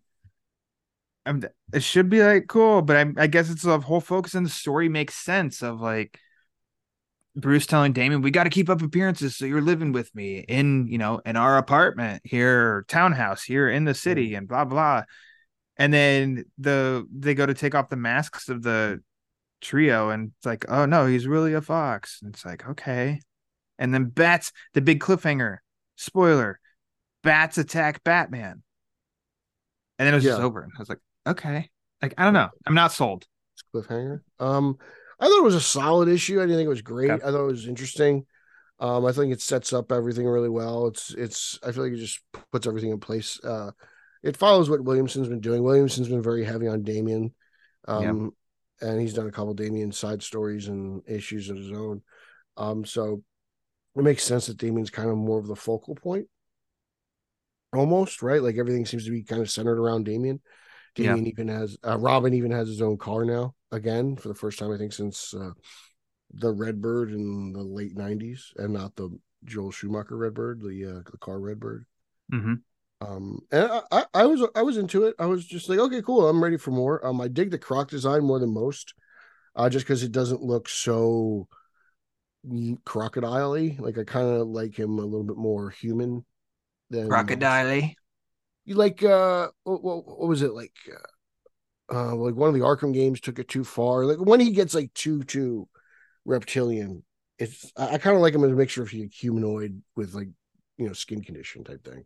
[1.28, 4.44] I'm, it should be like cool, but I, I guess it's a whole focus on
[4.44, 6.18] the story makes sense of like
[7.36, 9.36] Bruce telling Damon, we got to keep up appearances.
[9.36, 13.84] So you're living with me in, you know, in our apartment here, townhouse here in
[13.84, 15.04] the city and blah, blah.
[15.76, 19.00] And then the, they go to take off the masks of the
[19.60, 22.20] trio and it's like, oh no, he's really a fox.
[22.22, 23.20] And it's like, okay.
[23.78, 25.58] And then bats, the big cliffhanger,
[25.96, 26.58] spoiler,
[27.22, 28.62] bats attack Batman.
[29.98, 30.62] And then it was just over.
[30.62, 31.70] And I was like, okay.
[32.02, 32.48] Like, I don't know.
[32.66, 33.26] I'm not sold.
[33.74, 34.20] cliffhanger.
[34.38, 34.78] Um,
[35.20, 36.38] I thought it was a solid issue.
[36.38, 37.10] I didn't think it was great.
[37.10, 37.24] Okay.
[37.24, 38.24] I thought it was interesting.
[38.80, 40.86] Um, I think it sets up everything really well.
[40.86, 41.58] It's it's.
[41.66, 42.20] I feel like it just
[42.52, 43.40] puts everything in place.
[43.42, 43.72] Uh,
[44.22, 45.62] it follows what Williamson's been doing.
[45.62, 47.34] Williamson's been very heavy on Damian,
[47.88, 48.32] um,
[48.80, 52.02] and he's done a couple Damian side stories and issues of his own.
[52.56, 53.22] Um, so
[53.96, 56.28] it makes sense that Damian's kind of more of the focal point,
[57.72, 58.42] almost right.
[58.42, 60.40] Like everything seems to be kind of centered around Damian.
[60.96, 61.14] Yeah.
[61.14, 64.58] Damian even has uh, Robin even has his own car now again for the first
[64.58, 65.50] time I think since uh,
[66.32, 69.10] the Redbird in the late '90s, and not the
[69.44, 71.86] Joel Schumacher Redbird, the uh, the car Redbird.
[72.32, 72.54] Mm-hmm.
[73.00, 75.14] Um, and I, I, I was I was into it.
[75.18, 76.28] I was just like, okay, cool.
[76.28, 77.04] I'm ready for more.
[77.06, 78.94] Um, I dig the croc design more than most,
[79.54, 81.48] uh, just because it doesn't look so
[82.84, 83.76] crocodile-y.
[83.78, 86.24] Like I kind of like him a little bit more human
[86.90, 87.90] than Crocodile.
[88.64, 90.98] you like uh what, what, what was it like uh,
[91.92, 94.74] uh like one of the arkham games took it too far like when he gets
[94.74, 95.68] like too too
[96.24, 97.02] reptilian
[97.38, 100.28] it's i, I kind of like him as a mixture of humanoid with like
[100.78, 102.04] you know skin condition type thing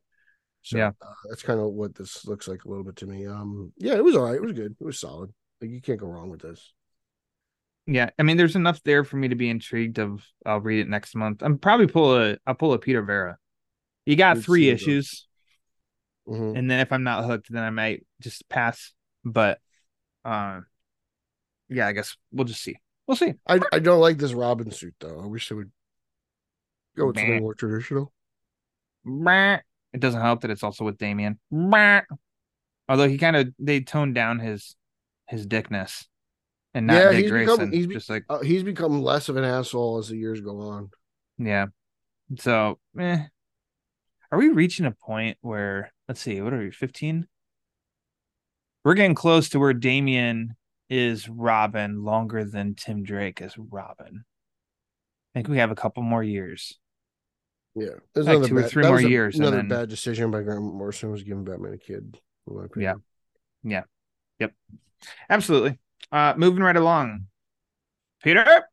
[0.62, 0.92] so Yeah.
[1.03, 3.95] uh, that's kind of what this looks like a little bit to me um yeah
[3.95, 6.31] it was all right it was good it was solid like you can't go wrong
[6.31, 6.73] with this
[7.87, 9.99] Yeah, I mean, there's enough there for me to be intrigued.
[9.99, 11.42] Of I'll read it next month.
[11.42, 13.38] I'm probably pull a I'll pull a Peter Verra.
[14.07, 15.27] You got We've three issues,
[16.27, 16.55] Mhm.
[16.55, 18.92] and then if I'm not hooked, then I might just pass.
[19.25, 19.59] But,
[20.25, 20.61] uh,
[21.69, 22.77] yeah, I guess we'll just see.
[23.07, 23.35] We'll see.
[23.47, 25.71] I, I don't like this robin suit though i wish they would
[26.97, 28.13] go with something more traditional.
[29.05, 31.39] It doesn't help that it's also with Damian.
[32.89, 34.77] Although he kind of they toned down his
[35.29, 36.07] his dickness,
[36.75, 37.57] and not Yeah, Dick he's Grayson.
[37.57, 40.61] become- he's just like uh, he's become less of an asshole as the years go
[40.61, 40.91] on
[41.39, 41.67] Yeah.
[42.39, 43.25] So, eh.
[44.31, 47.27] Are we reaching a point where, let's see, what are we, 15?
[48.85, 50.57] We're getting close to where Damian
[50.88, 54.25] is Robin longer than Tim Drake is Robin.
[55.35, 56.79] I think we have a couple more years.
[57.75, 60.31] Yeah, there's Like another two or three more a- years and Another then- bad decision
[60.31, 62.21] by Grant Morrison was giving Batman a kid.
[62.47, 63.85] Yeah, my opinion.
[65.31, 65.79] Absolutely.
[66.11, 67.27] Uh moving right along.
[68.23, 68.64] Peter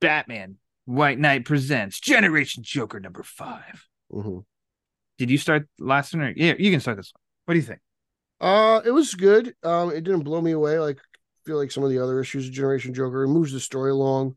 [0.00, 3.88] Batman White Knight presents Generation Joker number 5.
[4.12, 4.44] Mhm.
[5.18, 7.20] Did you start last one or yeah, you can start this one.
[7.44, 7.80] What do you think?
[8.44, 9.54] Uh, it was good.
[9.62, 10.78] Um, it didn't blow me away.
[10.78, 13.22] Like, I feel like some of the other issues of Generation Joker.
[13.24, 14.36] It moves the story along.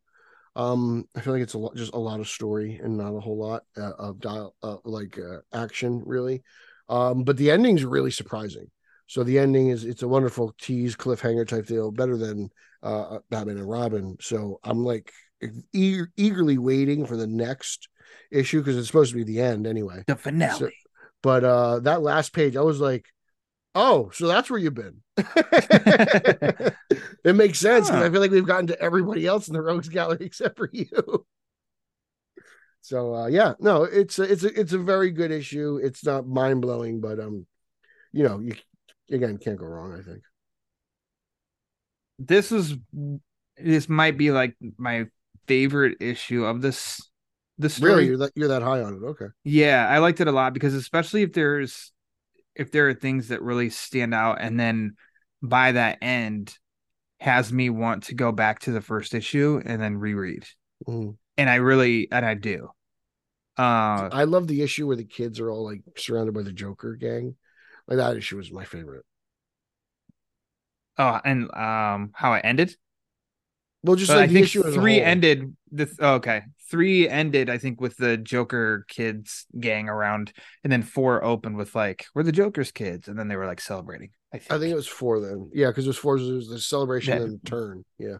[0.55, 3.19] Um, I feel like it's a lot, just a lot of story and not a
[3.19, 6.41] whole lot uh, of dial, uh, like uh, action, really.
[6.89, 8.71] Um, but the ending's really surprising.
[9.07, 12.49] So the ending is it's a wonderful tease cliffhanger type deal, better than
[12.83, 14.17] uh Batman and Robin.
[14.21, 15.11] So I'm like
[15.73, 17.87] eager, eagerly waiting for the next
[18.31, 20.03] issue because it's supposed to be the end anyway.
[20.07, 20.59] The finale.
[20.59, 20.69] So-
[21.23, 23.05] But uh that last page, I was like,
[23.77, 25.01] oh, so that's where you've been.
[25.17, 26.75] it
[27.35, 28.03] makes sense because Huh.
[28.03, 31.25] I feel like we've gotten to everybody else in the Rogues Gallery except for you.
[32.81, 35.79] So uh yeah, no, it's a, it's a, it's a very good issue.
[35.83, 37.45] It's not mind blowing, but um,
[38.13, 38.53] you know, you
[39.11, 39.97] again can't go wrong.
[39.97, 40.23] I think.
[42.19, 42.75] this is
[43.57, 45.05] this might be like my
[45.47, 47.01] favorite issue of this
[47.57, 47.91] the story.
[47.93, 49.05] Really, you're that you're that high on it.
[49.05, 49.27] Okay.
[49.43, 51.91] Yeah, I liked it a lot because especially if there's
[52.57, 54.95] if there are things that really stand out and then
[55.41, 56.57] by that end
[57.19, 60.45] has me want to go back to the first issue and then reread.
[60.87, 61.17] Mhm.
[61.37, 62.69] And I really and I do.
[63.57, 66.95] Uh I love the issue where the kids are all like surrounded by the Joker
[66.95, 67.35] gang.
[67.87, 69.05] Like that issue was my favorite.
[70.97, 72.75] oh and um how it ended.
[73.83, 76.41] Well, just But like I the think issue three ended the th- oh, okay.
[76.69, 81.73] Three ended, I think, with the Joker kids gang around, and then four opened with
[81.75, 84.09] like, we're the Joker's kids, and then they were like celebrating.
[84.33, 84.51] I think.
[84.51, 85.49] I think it was four then.
[85.53, 86.17] Yeah, because it was four.
[86.17, 87.23] It was the celebration Yeah.
[87.23, 87.85] and turn.
[87.97, 88.17] Yeah.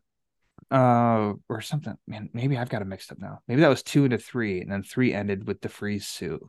[0.72, 1.96] uh or something.
[2.08, 3.40] Man, maybe I've got it mixed up now.
[3.48, 6.42] Maybe that was two into three, and then three ended with the freeze suit,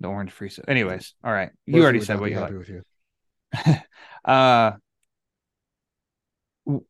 [0.00, 0.66] the orange freeze suit.
[0.68, 1.50] Anyways, all right.
[1.66, 2.66] You Most already said what you happy like.
[2.66, 3.74] with you.
[4.30, 4.72] uh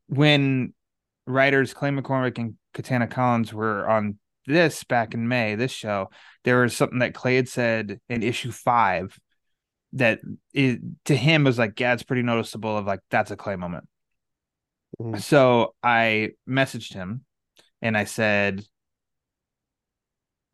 [0.09, 0.73] when
[1.27, 6.11] writers Clay McCormack and Katana Collins were on this back in May, this show,
[6.45, 9.19] there was something that Clay had said in issue five
[9.93, 10.21] that
[10.53, 13.89] it, to him was like, yeah, it's pretty noticeable of like that's a Clay moment.
[15.01, 15.21] Mhm.
[15.23, 17.25] So I messaged him
[17.81, 18.65] and I said,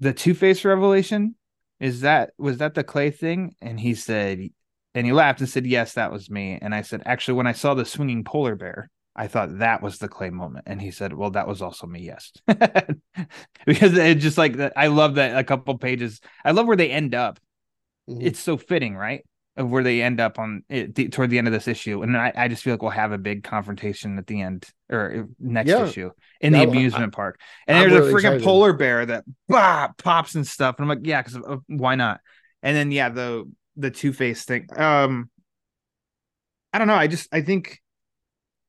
[0.01, 1.37] the Two Face revelation
[1.81, 3.55] is that was that the Clay thing?
[3.61, 4.49] And he said,
[4.95, 6.59] and he laughed and said, yes, that was me.
[6.61, 9.99] And I said, actually, when I saw the swinging polar bear, I thought that was
[9.99, 10.65] the Clay moment.
[10.67, 12.33] And he said, well, that was also me, yes,
[13.67, 14.57] because it just like.
[14.77, 16.21] I love that a couple pages.
[16.45, 17.39] I love where they end up.
[18.11, 18.23] Mhm.
[18.23, 19.25] It's so fitting, right?
[19.57, 22.17] Of where they end up on it the, toward the end of this issue, and
[22.17, 25.23] I, I just feel like we'll have a big confrontation at the end or uh,
[25.39, 25.85] next Yeah.
[25.87, 27.41] issue in the Yeah, I- amusement park.
[27.69, 28.43] And I'm there's a freaking excited.
[28.43, 32.21] polar bear that bah, pops and stuff, and I'm like, yeah, because why not?
[32.65, 34.67] And then yeah, the the Two Face thing.
[34.77, 35.31] Um,
[36.73, 36.95] I don't know.
[36.97, 37.81] I just I think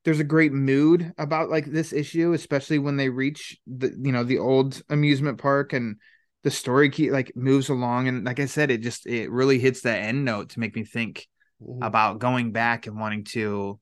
[0.05, 4.23] there's a great mood about like this issue, especially when they reach the you know
[4.23, 5.97] the old amusement park and
[6.43, 9.81] the story key like moves along and like I said, it just it really hits
[9.81, 11.27] that end note to make me think
[11.59, 11.81] Mhm.
[11.85, 13.79] about going back and wanting to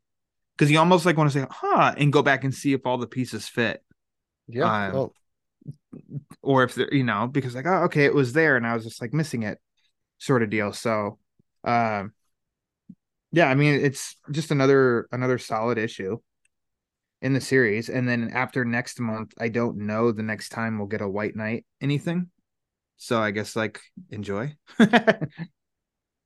[0.57, 2.97] because you almost like want to say, huh, and go back and see if all
[2.97, 3.83] the pieces fit
[4.47, 4.89] Yeah.
[4.89, 5.13] um, oh,
[6.41, 8.83] or if they're you know because like oh okay it was there and i was
[8.83, 9.59] just like missing it
[10.19, 11.17] sort of deal so
[11.63, 12.13] um
[13.33, 16.17] yeah i mean it's just another another solid issue
[17.21, 20.87] in the series and then after next month i don't know the next time we'll
[20.87, 22.29] get a white knight anything
[22.95, 25.29] so i guess like enjoy if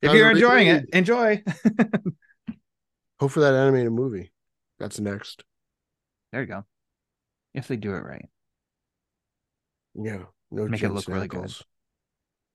[0.04, 1.41] you're enjoying it enjoy
[3.20, 4.32] hope for that animated movie.
[4.80, 5.43] That's next.
[6.32, 6.65] there you go
[7.54, 8.30] if they do it right
[9.96, 10.26] Yeah.
[10.52, 11.54] No Make it look really good.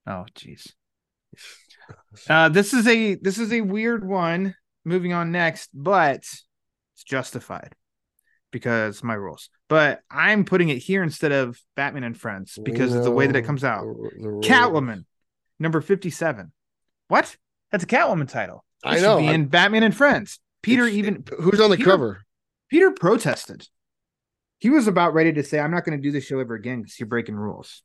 [0.06, 0.72] Oh jeez
[2.28, 4.54] Uh, this is a this is a weird one.
[4.84, 7.74] Moving on next, but it's justified
[8.50, 9.48] because my rules.
[9.68, 13.36] But I'm putting it here instead of Batman and Friends because of the way that
[13.36, 13.84] it comes out.
[14.42, 15.04] Catwoman,
[15.58, 16.52] number fifty-seven.
[17.08, 17.36] What?
[17.70, 18.64] That's a Catwoman title.
[18.84, 19.18] It I know.
[19.18, 20.40] In Batman and Friends.
[20.62, 22.22] Peter It's- even Who's on the Peter- cover?
[22.68, 23.66] Peter protested.
[24.58, 26.82] He was about ready to say, "I'm not going to do this show ever again
[26.82, 27.82] because you're breaking rules."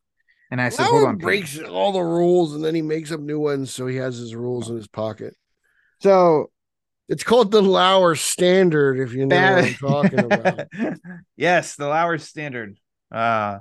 [0.49, 3.11] And I said, Howard "Hold on, Peter." breaks all the rules and then he makes
[3.11, 5.35] up new ones so he has his rules in his pocket.
[6.01, 6.51] So
[7.09, 10.67] It's called the Lauer Standard, if you know what I'm talking about.
[11.37, 12.77] yes, the Lauer standard.
[13.11, 13.59] Uh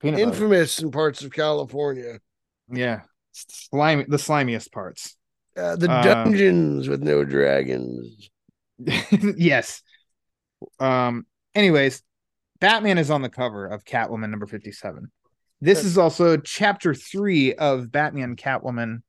[0.00, 0.28] peanut butter.
[0.30, 2.18] Infamous in parts of California.
[2.70, 3.02] Yeah.
[3.32, 5.16] Slimy the slimiest parts.
[5.56, 8.30] Uh, the Uh, dungeons with no dragons.
[9.36, 9.82] yes.
[10.80, 12.02] Um anyways,
[12.60, 15.10] Batman is on the cover of Catwoman number 57.
[15.62, 19.02] This is also chapter 3 of Batman Catwoman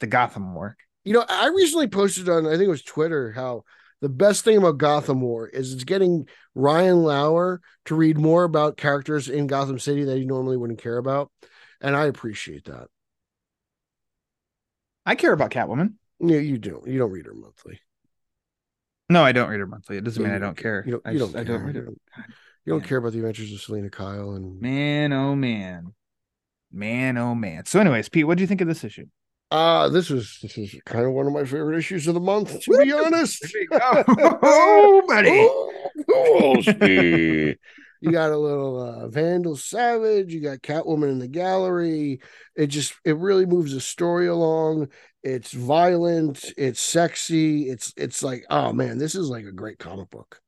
[0.00, 0.76] the Gotham War.
[1.04, 3.62] You know, I recently posted on I think it was Twitter how
[4.00, 8.76] the best thing about Gotham War is it's getting Ryan Lauer to read more about
[8.76, 11.30] characters in Gotham City that he normally wouldn't care about,
[11.80, 12.88] and I appreciate that.
[15.06, 15.94] I care about Catwoman.
[16.18, 16.82] Yeah, you do.
[16.86, 17.80] You don't read her monthly.
[19.08, 19.96] No, I don't read her monthly.
[19.96, 20.82] It doesn't Yeah, mean I don't care.
[20.84, 21.06] You don't.
[21.06, 21.40] I You just- don't.
[21.40, 21.56] I care.
[21.58, 21.88] don't read her.
[22.64, 25.94] you don't care about the adventures of Selina Kyle and Man, oh man,
[26.72, 27.64] man, oh man.
[27.66, 29.06] So, anyways, Pete, what do you think of this issue?
[29.52, 32.60] Uh this was this is kind of one of my favorite issues of the month,
[32.60, 33.42] to be honest.
[33.52, 34.04] There you go.
[34.42, 35.48] oh, buddy.
[36.08, 37.56] Oh,
[38.02, 42.20] you got a little uh, Vandal Savage, you got Catwoman in the gallery.
[42.56, 44.88] It just it really moves the story along.
[45.22, 50.10] It's violent, it's sexy, it's it's like, oh man, this is like a great comic
[50.10, 50.40] book.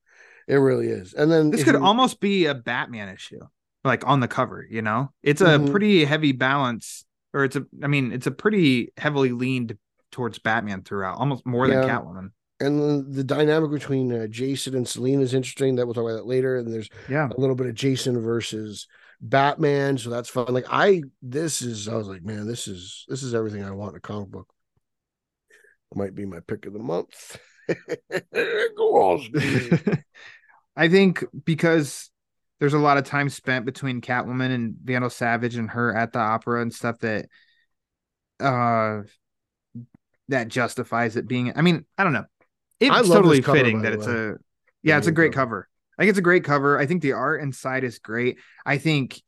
[0.48, 1.12] It really is.
[1.12, 3.40] And then This could you- almost be a Batman issue,
[3.85, 4.66] like on the cover.
[4.68, 5.71] You know, it's a Mhm.
[5.71, 7.66] pretty heavy balance, or it's a.
[7.83, 9.77] I mean, it's a pretty heavily leaned
[10.11, 12.31] towards Batman throughout, almost more than Catwoman.
[12.61, 15.77] and the, the dynamic between uh, Jason and Selina is interesting.
[15.77, 16.57] That we'll talk about that later.
[16.59, 17.29] And there's Yeah.
[17.29, 18.87] a little bit of Jason versus
[19.21, 20.47] Batman, so that's fun.
[20.53, 23.92] Like I, this is I was like, man, this is this is everything I want
[23.92, 24.49] in a comic book.
[25.95, 27.37] Might be my pick of the month.
[28.77, 29.71] Kowalski.
[30.77, 32.11] I think because
[32.62, 36.20] there's a lot of time spent between Catwoman and Vandal Savage and her at the
[36.20, 37.27] opera and stuff that
[38.38, 39.01] uh
[40.29, 42.25] that justifies it being I mean, I don't know.
[42.79, 44.12] It's I love this totally cover, fitting that it's way.
[44.14, 44.35] a
[44.85, 45.62] yeah, it's a great cover.
[45.62, 45.68] cover.
[45.98, 46.79] I think it's a great cover.
[46.79, 48.38] I think the art inside is great.
[48.64, 49.20] I think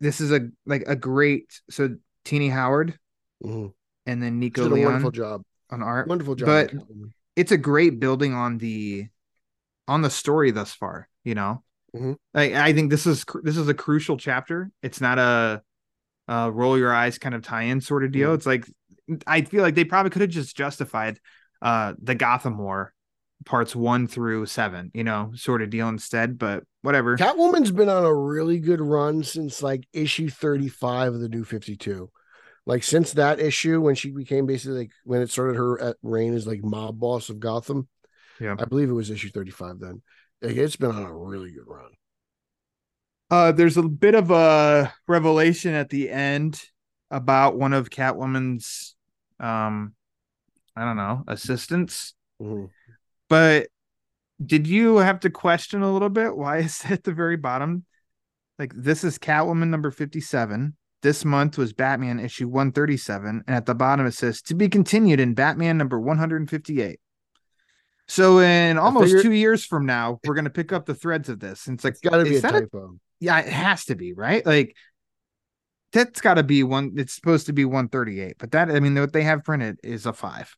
[0.00, 2.98] this is a like a great so Tini Howard
[3.44, 3.74] Mhm.
[4.06, 5.42] and then Nico did a Leon wonderful job.
[5.68, 6.08] on art.
[6.08, 6.46] Wonderful job.
[6.46, 6.72] but-
[7.36, 9.08] it's a great building on the
[9.88, 11.62] on the story thus far you know
[11.94, 12.16] Mhm.
[12.34, 15.62] I, I think this is this is a crucial chapter it's not a,
[16.26, 18.34] uh roll your eyes kind of tie-in sort of deal Mhm.
[18.34, 18.66] it's like
[19.26, 21.18] i feel like they probably could have just justified
[21.62, 22.92] uh the gotham war
[23.44, 28.04] parts one through seven you know sort of deal instead but whatever Catwoman's been on
[28.04, 32.10] a really good run since like issue 35 of the new 52.
[32.66, 36.34] Like since that issue, when she became basically like when it started her at reign
[36.34, 37.88] as like mob boss of Gotham.
[38.40, 38.56] Yeah.
[38.58, 40.00] I believe it was issue 35 then.
[40.44, 41.90] Like, it's been on a really good run.
[43.30, 46.62] uh there's a bit of a revelation at the end
[47.10, 48.94] about one of catwoman's
[49.40, 49.94] um
[50.76, 52.68] i don't know assistants Mhm.
[53.28, 53.68] but
[54.44, 57.84] did you have to question a little bit why is it at the very bottom
[58.58, 63.74] like this is catwoman number 57 this month was batman issue 137 and at the
[63.74, 66.98] bottom it says to be continued in batman number 158
[68.08, 71.28] so in almost figured- two years from now we're going to pick up the threads
[71.28, 72.98] of this and it's like It's got to be a that a- typo.
[73.20, 74.76] yeah it has to be right like
[75.92, 79.12] that's got to be one it's supposed to be 138 but that i mean what
[79.12, 80.54] they have printed is a five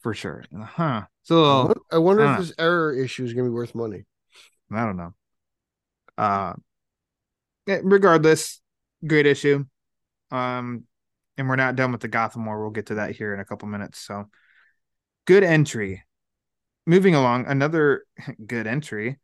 [0.00, 2.32] for sure huh so I won- I wonder uh.
[2.34, 4.04] if this error issue is going to be worth money.
[4.72, 5.12] I don't know.
[6.16, 6.54] Uh
[7.68, 8.60] eh, regardless,
[9.06, 9.64] great issue.
[10.30, 10.84] Um
[11.36, 12.60] and we're not done with the Gotham War.
[12.60, 13.98] We'll get to that here in a couple minutes.
[14.00, 14.30] So
[15.26, 16.02] good entry.
[16.88, 18.04] Moving along, another
[18.46, 19.18] good entry.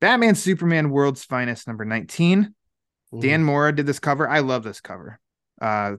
[0.00, 2.52] Batman Superman World's Finest number 19.
[3.12, 3.20] Mhm.
[3.20, 4.28] Dan Mora did this cover.
[4.28, 5.20] I love this cover.
[5.60, 5.96] Uh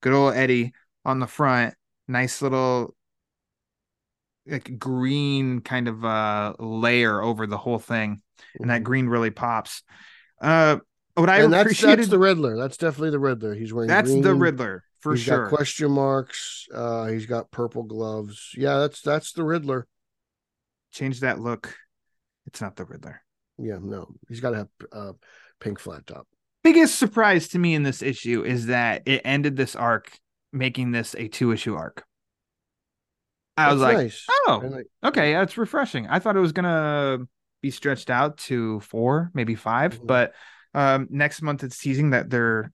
[0.00, 0.72] good old Eddie
[1.04, 1.74] on the front.
[2.08, 2.96] Nice little
[4.44, 8.20] like green kind of uh layer over the whole thing.
[8.58, 9.84] And that green really pops.
[10.40, 10.78] Uh
[11.14, 12.56] what I and that's appreciated that's the Riddler.
[12.56, 13.54] That's definitely the Riddler.
[13.54, 14.34] He's wearing that's the.
[14.34, 15.44] Riddler for He's sure.
[15.44, 16.66] got question marks.
[16.74, 18.52] Uh, he's got purple gloves.
[18.56, 19.86] Yeah, that's that's the Riddler.
[20.92, 21.74] Change that look.
[22.46, 23.22] It's not the Riddler.
[23.58, 25.12] Yeah, no, he's got to have uh,
[25.60, 26.26] pink flat top.
[26.62, 30.10] Biggest surprise to me in this issue is that it ended this arc
[30.52, 32.04] making this a two issue arc.
[33.56, 34.24] I was like, nice.
[34.30, 36.06] oh, okay, that's refreshing.
[36.06, 37.18] I thought it was gonna
[37.60, 40.06] be stretched out to four, maybe 5 Mhm.
[40.06, 40.34] but
[40.74, 42.70] um, next month it's teasing that they're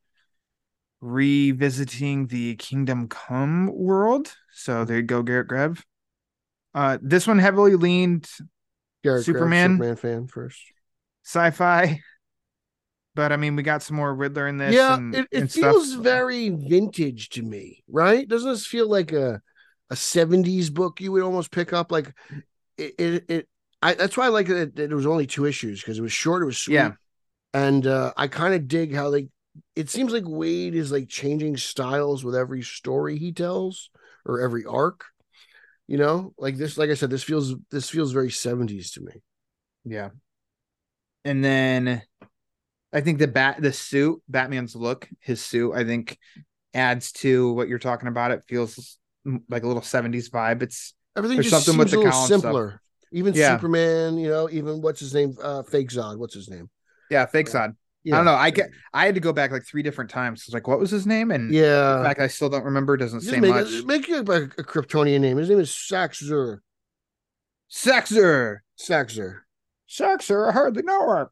[1.01, 4.35] revisiting the Kingdom Come world.
[4.53, 5.83] So there you go, Garrett Grev.
[6.75, 8.29] Uh, this one heavily leaned
[9.03, 9.73] Garrett Superman.
[9.73, 10.61] Superman fan first.
[11.25, 12.01] sci-fi,
[13.15, 14.75] but I mean, we got some more Riddler in this.
[14.75, 15.73] yeah, and, it, it and stuff.
[15.73, 18.27] feels very vintage to me, right?
[18.27, 19.41] Doesn't this feel like a
[19.91, 21.93] a seventies book you would almost pick up?
[21.93, 22.13] Like
[22.77, 23.49] it, it, it
[23.81, 24.79] I that's why I like it.
[24.79, 26.43] It was only two issues because it was short.
[26.43, 26.75] It was sweet.
[26.75, 26.93] Yeah.
[27.53, 29.29] and uh, I kind of dig how they.
[29.77, 33.91] It seems like Waid is like changing styles with every story he tells
[34.27, 35.05] or every arc.
[35.87, 36.79] You know, like this.
[36.79, 39.13] Like I said, this feels this feels very seventies to me.
[39.85, 40.11] Yeah.
[41.25, 42.03] And then
[42.93, 46.19] I think the bat the suit, Batman's look, his suit, I think
[46.73, 48.31] adds to what you're talking about.
[48.31, 48.99] It feels
[49.49, 50.63] like a little 70s vibe.
[50.63, 52.41] It's Everything just something with the a little Colin stuff.
[52.41, 52.81] simpler.
[53.13, 53.57] Even Yeah.
[53.57, 55.37] Superman, you know, even what's his name?
[55.41, 56.19] Uh Fake Zod.
[56.19, 56.69] What's his name?
[57.11, 57.73] yeah, fake side.
[58.05, 58.15] Yeah.
[58.15, 58.35] I don't know.
[58.35, 60.43] I get I had to go back like three different times.
[60.45, 61.31] It's like, what was his name?
[61.31, 61.97] And Yeah.
[61.99, 63.71] the fact I still don't remember doesn't Just say make, much.
[63.73, 65.39] it, make it a, a Kryptonian name.
[65.39, 66.59] His name is Saxer.
[67.71, 68.59] Saxer.
[68.79, 69.39] Saxer.
[69.89, 71.31] Saxer, I hardly know her.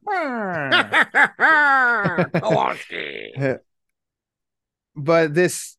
[2.39, 3.33] Kowalski.
[4.95, 5.77] but this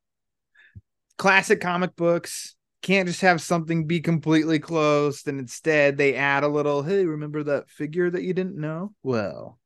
[1.19, 6.49] classic comic books can't just have something be completely closed and instead they add a
[6.49, 9.59] little hey remember that figure that you didn't know well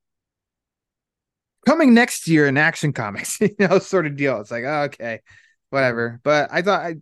[1.69, 5.21] coming next year in action comics you know sort of deal it's like oh, okay
[5.71, 6.97] whatever but i thought I,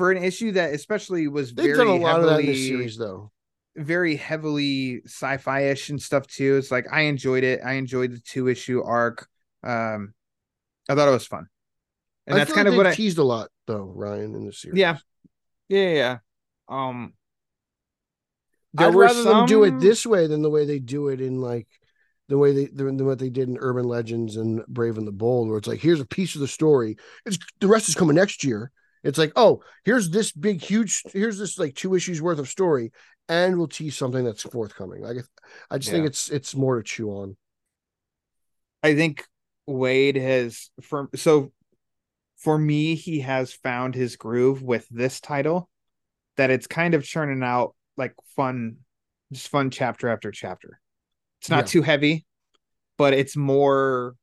[0.00, 2.96] for an issue that especially was They've very a lot of that in heavily series,
[2.96, 3.30] though.
[3.76, 6.56] very heavily sci-fi-ish and stuff too.
[6.56, 7.60] It's like I enjoyed it.
[7.62, 9.28] I enjoyed the two issue arc.
[9.62, 10.14] Um
[10.88, 11.48] I thought it was fun.
[12.26, 14.46] And I that's kind like of what they've I teased a lot, though, Ryan, in
[14.46, 14.78] the series.
[14.78, 14.96] Yeah.
[15.68, 16.18] Yeah, yeah.
[16.66, 17.12] Um
[18.72, 21.20] there I'd were rather them do it this way than the way they do it
[21.20, 21.68] in like
[22.30, 25.48] the way they than what they did in Urban Legends and Brave and the Bold,
[25.48, 26.96] where it's like here's a piece of the story.
[27.26, 28.70] It's the rest is coming next year.
[29.02, 32.92] It's like oh here's this big huge here's this like two issues worth of story,
[33.28, 35.02] and we'll tease something that's forthcoming.
[35.02, 35.16] Like
[35.70, 37.36] I just think it's it's more to chew on.
[38.82, 39.26] I think
[39.68, 41.52] Waid has for so
[42.38, 45.68] for me, he has found his groove with this title
[46.36, 48.76] that it's kind of churning out like fun,
[49.32, 50.80] just fun chapter after chapter.
[51.40, 51.68] It's not Yeah.
[51.70, 52.26] too heavy,
[52.98, 54.14] but it's more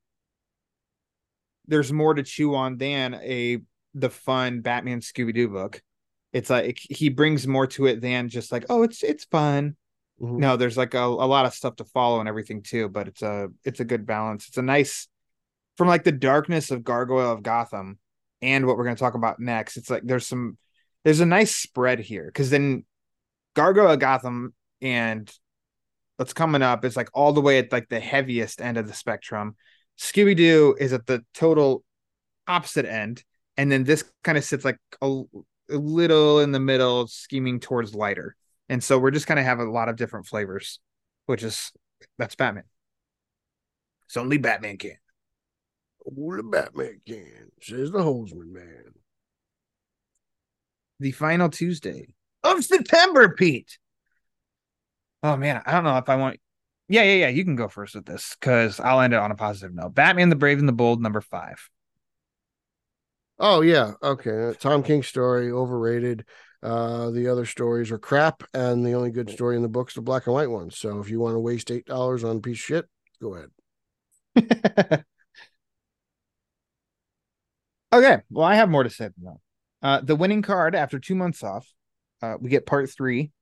[1.68, 3.59] there's more to chew on than a
[3.93, 5.82] the fun Batman Scooby Doo book.
[6.34, 9.76] It's like he brings more to it than just like, oh, it's it's fun.
[10.22, 10.38] Mhm.
[10.38, 13.22] No, there's like a, a lot of stuff to follow and everything too, but it's
[13.22, 14.47] a it's a good balance.
[14.47, 15.07] It's a nice
[15.78, 17.99] from like the darkness of Gargoyle of Gotham
[18.41, 19.78] and what we're going to talk about next.
[19.78, 20.57] It's like there's some
[21.03, 22.86] there's a nice spread here because then
[23.55, 25.32] Gargoyle of Gotham and
[26.18, 28.93] what's coming up is like all the way at like the heaviest end of the
[28.93, 29.55] spectrum.
[29.97, 31.84] Scooby Doo is at the total
[32.47, 33.24] opposite end,
[33.55, 35.22] and then this kind of sits like a,
[35.70, 38.36] a little in the middle, scheming towards lighter.
[38.70, 40.80] And so we're just kind of have a lot of different flavors,
[41.26, 41.72] which is
[42.18, 42.65] that's Batman.
[44.07, 44.97] It's only Batman can.
[46.05, 48.93] Only Batman can, says the Holzmann man.
[50.99, 52.07] The final Tuesday
[52.43, 53.78] of September, Pete.
[55.28, 56.39] Oh man, I don't know if I want.
[56.88, 57.28] Yeah, yeah, yeah.
[57.28, 59.93] You can go first with this because I'll end it on a positive note.
[59.93, 61.69] Batman the Brave and the Bold, number five.
[63.38, 64.53] Oh yeah, okay.
[64.57, 66.23] Tom King story overrated.
[66.63, 70.01] Uh, the other stories are crap, and the only good story in the book's the
[70.01, 70.71] black and white one.
[70.71, 72.86] So if you want to waste eight dollars on a piece of shit,
[73.21, 75.03] go ahead.
[77.91, 79.38] okay, well, I have more to say than that.
[79.82, 81.67] Uh, the winning card after two months off,
[82.21, 83.34] uh, we get part three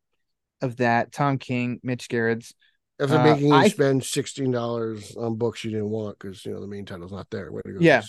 [0.66, 2.53] of that Tom King, Mitch Gerads.
[2.99, 6.53] After Uh, making you I- spend sixteen dollars on books you didn't want because you
[6.53, 7.51] know the main title's not there.
[7.51, 7.80] Way to go!
[7.80, 8.01] Yeah.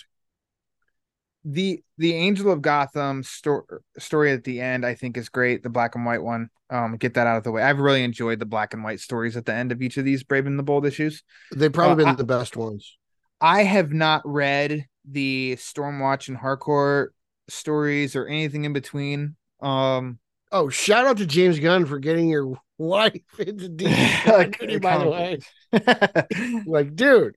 [1.44, 3.62] The the Angel of Gotham story
[3.98, 5.62] story at the end I think is great.
[5.62, 6.50] The black and white one.
[6.68, 7.62] Um, get that out of the way.
[7.62, 10.24] I've really enjoyed the black and white stories at the end of each of these
[10.24, 11.22] Brave and the Bold issues.
[11.54, 12.96] They've probably Uh, been I- the best ones.
[13.40, 17.08] I have not read the Stormwatch and Hardcore
[17.48, 19.36] stories or anything in between.
[19.60, 20.18] Um,
[20.56, 25.38] Oh, shout out to James Gunn for getting your wife into DC by the way.
[26.66, 27.36] Like, dude,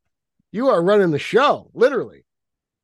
[0.54, 2.24] you are running the show, literally.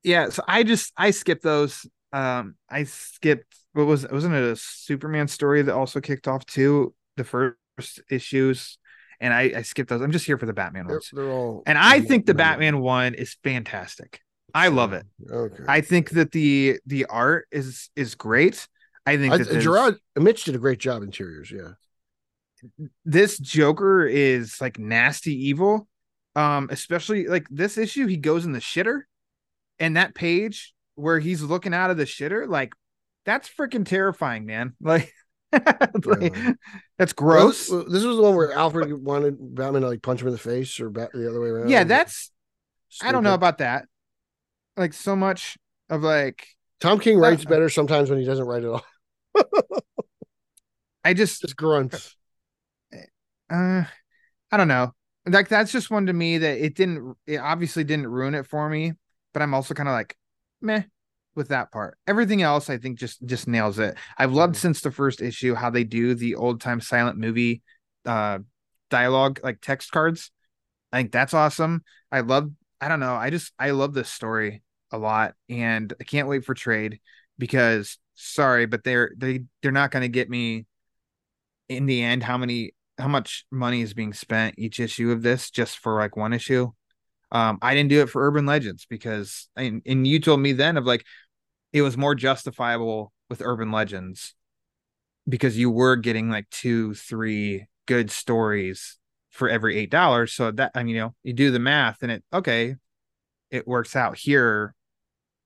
[0.03, 1.87] yeah, so I just I skipped those.
[2.11, 4.11] Um, I skipped what was it?
[4.11, 8.77] wasn't it a Superman story that also kicked off too the first issues,
[9.21, 10.01] and I I skipped those.
[10.01, 12.79] I'm just here for the Batman They're, ones, they're all, and I think the Batman
[12.81, 14.19] one is fantastic.
[14.53, 15.05] I love it.
[15.31, 15.63] Okay.
[15.67, 18.67] I think that the the art is is great.
[19.05, 21.51] I think I, Gerads Mitch did a great job interiors.
[21.51, 21.73] Yeah.
[23.05, 25.87] this Joker is like nasty evil.
[26.35, 29.01] Um, especially like this issue, he goes in the shitter,
[29.79, 32.73] and that page where he's looking out of the shitter, like
[33.25, 34.73] that's freaking terrifying, man.
[34.81, 35.13] Like,
[35.53, 36.53] like, Yeah.
[36.97, 37.69] that's gross.
[37.69, 40.39] Well, this was the one where Alfred wanted Batman to like punch him in the
[40.39, 41.69] face or bat the other way around.
[41.69, 42.31] yeah, that's
[43.01, 43.85] I don't know about that.
[44.75, 45.57] Like so much
[45.89, 46.45] of like
[46.81, 48.83] Tom King writes better sometimes when he doesn't write at all.
[51.03, 52.15] I just Just grunts.
[53.49, 53.83] uh
[54.51, 54.93] I don't know.
[55.27, 58.69] Like that's just one to me that it didn't it obviously didn't ruin it for
[58.69, 58.93] me,
[59.33, 60.17] but I'm also kind of like
[60.61, 60.83] meh
[61.35, 61.97] with that part.
[62.07, 63.97] Everything else I think just just nails it.
[64.17, 64.59] I've loved Mhm.
[64.59, 67.63] since the first issue how they do the old time silent movie
[68.05, 68.39] uh
[68.89, 70.31] dialogue like text cards.
[70.93, 71.83] I think that's awesome.
[72.11, 73.15] I love I don't know.
[73.15, 76.99] I just I love this story a lot and I can't wait for trade.
[77.37, 80.65] Because sorry, but they're they they're not going to get me
[81.67, 85.49] in the end how many how much money is being spent each issue of this
[85.51, 86.71] just for like one issue.
[87.31, 90.77] Um, I didn't do it for Urban Legends because and, and you told me then
[90.77, 91.05] of like
[91.73, 94.33] it was more justifiable with Urban Legends
[95.27, 98.97] because you were getting like two, three good stories
[99.31, 100.33] for every eight dollars.
[100.33, 102.75] So that I mean, you know, you do the math and it okay,
[103.51, 104.17] it works out.
[104.17, 104.73] Here,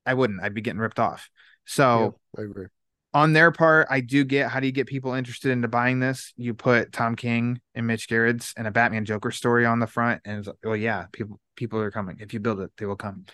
[0.06, 0.42] I wouldn't.
[0.44, 1.30] I'd be getting ripped off.
[1.70, 2.66] So Yeah, I agree.
[3.14, 6.34] on their part, I do get how do you get people interested into buying this?
[6.36, 10.22] You put Tom King and Mitch Gerads and a Batman Joker story on the front,
[10.26, 12.18] and it's like, well, yeah, people people are coming.
[12.20, 13.26] If you build it, they will come.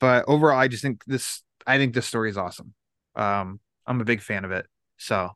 [0.00, 1.42] But overall, I just think this.
[1.66, 2.74] I think this story is awesome.
[3.16, 4.66] Um, I'm a big fan of it.
[4.96, 5.30] So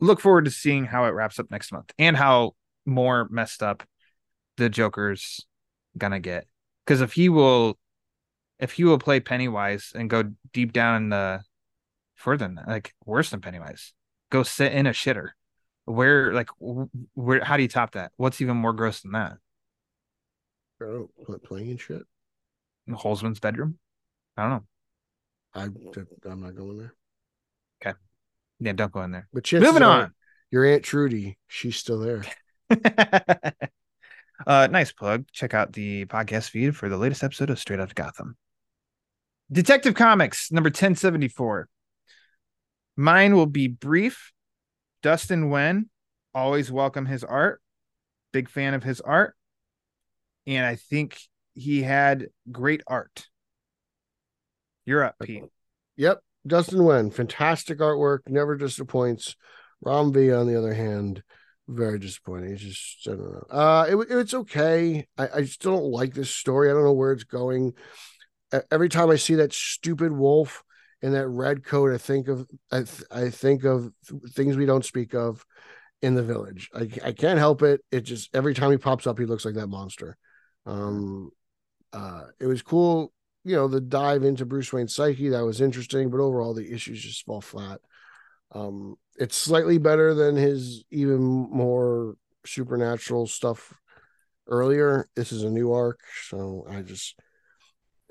[0.00, 2.52] look forward to seeing how it wraps up next month and how
[2.86, 3.82] more messed up
[4.56, 5.44] the Joker's
[5.98, 6.46] gonna get.
[6.84, 7.78] Because if he will,
[8.62, 11.42] if he will play Pennywise and go deep down in the
[12.14, 13.92] further than like worse than Pennywise,
[14.30, 15.30] go sit in a shitter.
[15.84, 17.42] Where like where?
[17.42, 18.12] How do you top that?
[18.16, 19.32] What's even more gross than that?
[20.80, 22.02] I don't know, pl- playing and shit.
[22.86, 23.78] In Holzmann's bedroom?
[24.36, 24.64] I don't know.
[25.54, 26.94] I I'm not going there.
[27.84, 27.98] Okay.
[28.60, 29.28] Yeah, don't go in there.
[29.32, 30.12] But Moving on.
[30.52, 32.24] Your aunt Trudy, she's still there.
[34.46, 35.24] uh, nice plug.
[35.32, 38.36] Check out the podcast feed for the latest episode of Straight Outta Gotham.
[39.52, 41.68] Detective Comics number 1074.
[42.96, 44.32] Mine will be brief.
[45.02, 45.88] Dustin Nguyen,
[46.34, 47.60] always welcome his art.
[48.32, 49.34] Big fan of his art.
[50.46, 51.18] And I think
[51.54, 53.28] he had great art.
[54.86, 55.44] You're up, Pete.
[55.96, 56.20] Yep.
[56.46, 59.36] Dustin Nguyen, fantastic artwork, never disappoints.
[59.82, 61.22] Ram V, on the other hand,
[61.68, 62.52] very disappointing.
[62.52, 63.46] It's just, I don't know.
[63.50, 65.06] Uh, it, it's okay.
[65.18, 66.70] I, I still don't like this story.
[66.70, 67.74] I don't know where it's going.
[68.70, 70.62] Every time I see that stupid wolf
[71.00, 74.66] in that red coat, I think of I, th- I think of th- things we
[74.66, 75.44] don't speak of
[76.02, 76.70] in the village.
[76.74, 77.80] I, I can't help it.
[77.90, 80.16] It just every time he pops up, he looks like that monster.
[80.66, 81.30] Um,
[81.92, 83.12] uh, it was cool
[83.44, 87.02] you know the dive into Bruce Wayne's psyche that was interesting, but overall the issues
[87.02, 87.80] just fall flat.
[88.52, 93.74] Um, it's slightly better than his even more supernatural stuff
[94.46, 95.08] earlier.
[95.16, 97.18] This is a new arc, so I just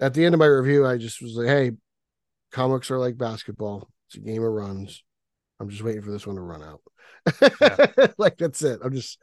[0.01, 1.71] at the end of my review, I just was like, "Hey,
[2.51, 5.03] comics are like basketball; it's a game of runs.
[5.59, 6.81] I'm just waiting for this one to run out.
[8.17, 8.79] like that's it.
[8.83, 9.19] I'm just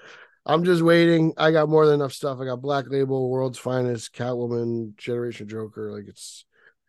[0.46, 1.34] I'm just waiting.
[1.36, 2.38] I got more than enough stuff.
[2.40, 5.92] I got Black Label, World's Finest, Catwoman, Generation Joker.
[5.92, 6.44] Like it's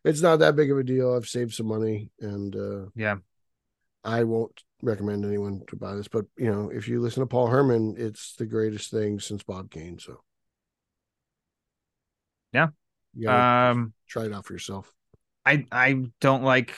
[0.05, 1.13] it's not that big of a deal.
[1.13, 3.15] I've saved some money and uh Yeah.
[4.03, 7.47] I won't recommend anyone to buy this, but you know, if you listen to Paul
[7.47, 9.99] Herman, it's the greatest thing since Bob Kane.
[9.99, 10.21] So
[12.53, 12.69] Yeah.
[13.15, 13.71] Yeah.
[13.71, 14.91] Um, try it out for yourself.
[15.45, 16.75] I I don't like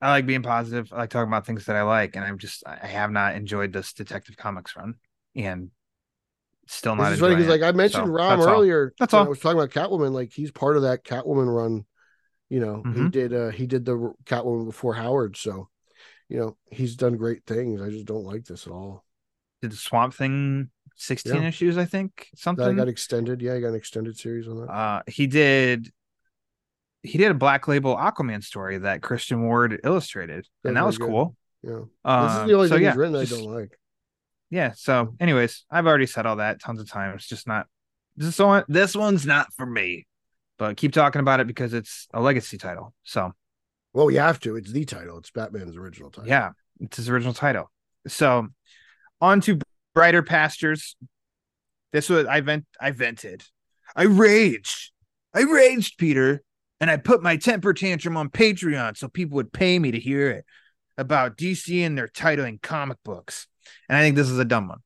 [0.00, 0.92] I like being positive.
[0.92, 3.72] I like talking about things that I like, and I'm just I have not enjoyed
[3.72, 4.94] this Detective Comics run,
[5.34, 5.70] and
[6.66, 7.12] still not.
[7.12, 7.62] Is funny because like.
[7.62, 8.54] I mentioned So, Ram that's all.
[8.54, 8.92] earlier.
[8.98, 9.24] That's all.
[9.24, 10.12] I was talking about Catwoman.
[10.12, 11.84] Like he's part of that Catwoman run.
[12.48, 13.10] You know, he Mhm.
[13.10, 15.36] did uh he did the Catwoman before Howard.
[15.36, 15.68] So,
[16.28, 17.80] you know, he's done great things.
[17.80, 19.04] I just don't like this at all.
[19.62, 21.48] Did the Swamp Thing 16 Yeah.
[21.48, 21.78] issues?
[21.78, 22.76] I think That something.
[22.76, 23.40] got extended.
[23.42, 24.72] Yeah, he got an extended series on that.
[24.72, 25.90] uh, he did.
[27.02, 30.98] He did a Black Label Aquaman story that Christian Ward illustrated, That's and that was
[30.98, 31.08] good.
[31.08, 31.36] cool.
[31.62, 31.80] Yeah.
[32.04, 33.78] Uh, this is the only so thing yeah, he's written just- I don't like.
[34.50, 34.72] Yeah.
[34.76, 37.26] So, anyways, I've already said all that tons of times.
[37.26, 37.66] Just not
[38.16, 38.64] this one.
[38.68, 40.06] This one's not for me.
[40.58, 42.94] But keep talking about it because it's a legacy title.
[43.02, 43.32] So
[43.92, 44.56] Well, you have to.
[44.56, 45.18] It's the title.
[45.18, 46.28] It's Batman's original title.
[46.28, 47.70] yeah, it's his original title.
[48.08, 48.48] So
[49.20, 49.58] on to
[49.96, 50.94] brighter pastures.
[51.90, 52.66] This was I vent.
[52.78, 53.42] I vented.
[53.96, 54.92] I raged.
[55.34, 56.42] I raged, Peter,
[56.80, 60.30] and I put my temper tantrum on Patreon so people would pay me to hear
[60.30, 60.44] it
[60.98, 63.46] about DC and their titling comic books.
[63.88, 64.80] And I think this is a dumb one.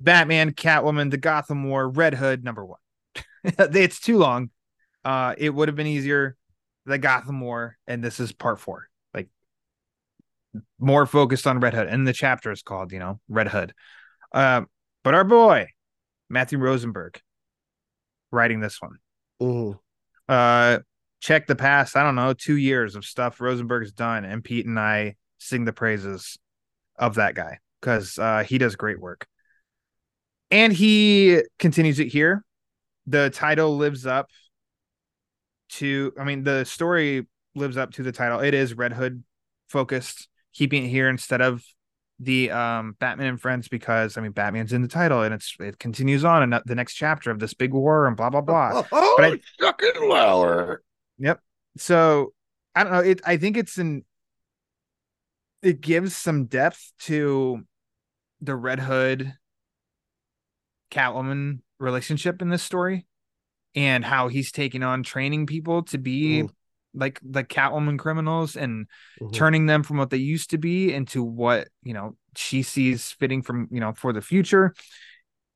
[0.00, 2.80] Batman, Catwoman, The Gotham War, Red Hood, number one.
[3.44, 4.50] it's too long.
[5.04, 6.36] Uh, it would have been easier.
[6.84, 8.88] The Gotham War, and this is part four.
[9.14, 9.28] Like
[10.80, 13.72] more focused on Red Hood, and the chapter is called, you know, Red Hood.
[14.32, 14.62] Uh,
[15.02, 15.66] but our boy
[16.28, 17.20] Matthew Rosenberg
[18.30, 18.98] writing this one.
[19.40, 19.78] Mhm.
[20.28, 20.78] Uh,
[21.20, 21.96] check the past.
[21.96, 25.72] I don't know, two years of stuff Rosenberg's done, and Pete and I sing the
[25.72, 26.38] praises
[26.96, 29.26] of that guy because uh, he does great work.
[30.50, 32.44] And he continues it here.
[33.06, 34.30] The title lives up
[35.70, 38.40] to, I mean, the story lives up to the title.
[38.40, 39.24] It is Red Hood
[39.68, 41.64] focused, keeping it here instead of
[42.22, 45.78] the um Batman and Friends because I mean Batman's in the title and it's it
[45.78, 48.84] continues on and the next chapter of this big war and blah blah blah.
[48.92, 50.82] Oh, But I- fucking Lauer.
[51.18, 51.40] Yep.
[51.78, 52.32] So
[52.74, 52.98] I don't know.
[53.00, 54.04] It I think it's an
[55.62, 57.62] it gives some depth to
[58.40, 59.34] the Red Hood
[60.90, 63.06] Catwoman relationship in this story
[63.74, 66.50] and how he's taking on training people to be Mm.
[66.94, 68.86] Like the Catwoman criminals and
[69.20, 69.32] Mhm.
[69.32, 73.42] turning them from what they used to be into what you know she sees fitting
[73.42, 74.74] from you know for the future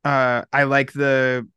[0.03, 1.47] uh i like the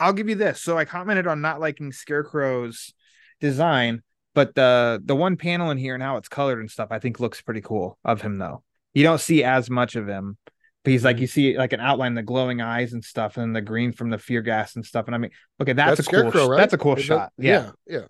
[0.00, 2.92] i'll give you this so i commented on not liking scarecrow's
[3.40, 4.02] design
[4.34, 7.20] but the the one panel in here and how it's colored and stuff i think
[7.20, 8.62] looks pretty cool of him though
[8.94, 10.36] you don't see as much of him
[10.84, 13.62] but he's like you see like an outline the glowing eyes and stuff and the
[13.62, 15.30] green from the fear gas and stuff and i mean
[15.60, 16.56] okay that's, a cool right?
[16.58, 18.04] that's a cool that- shot yeah yeah, yeah.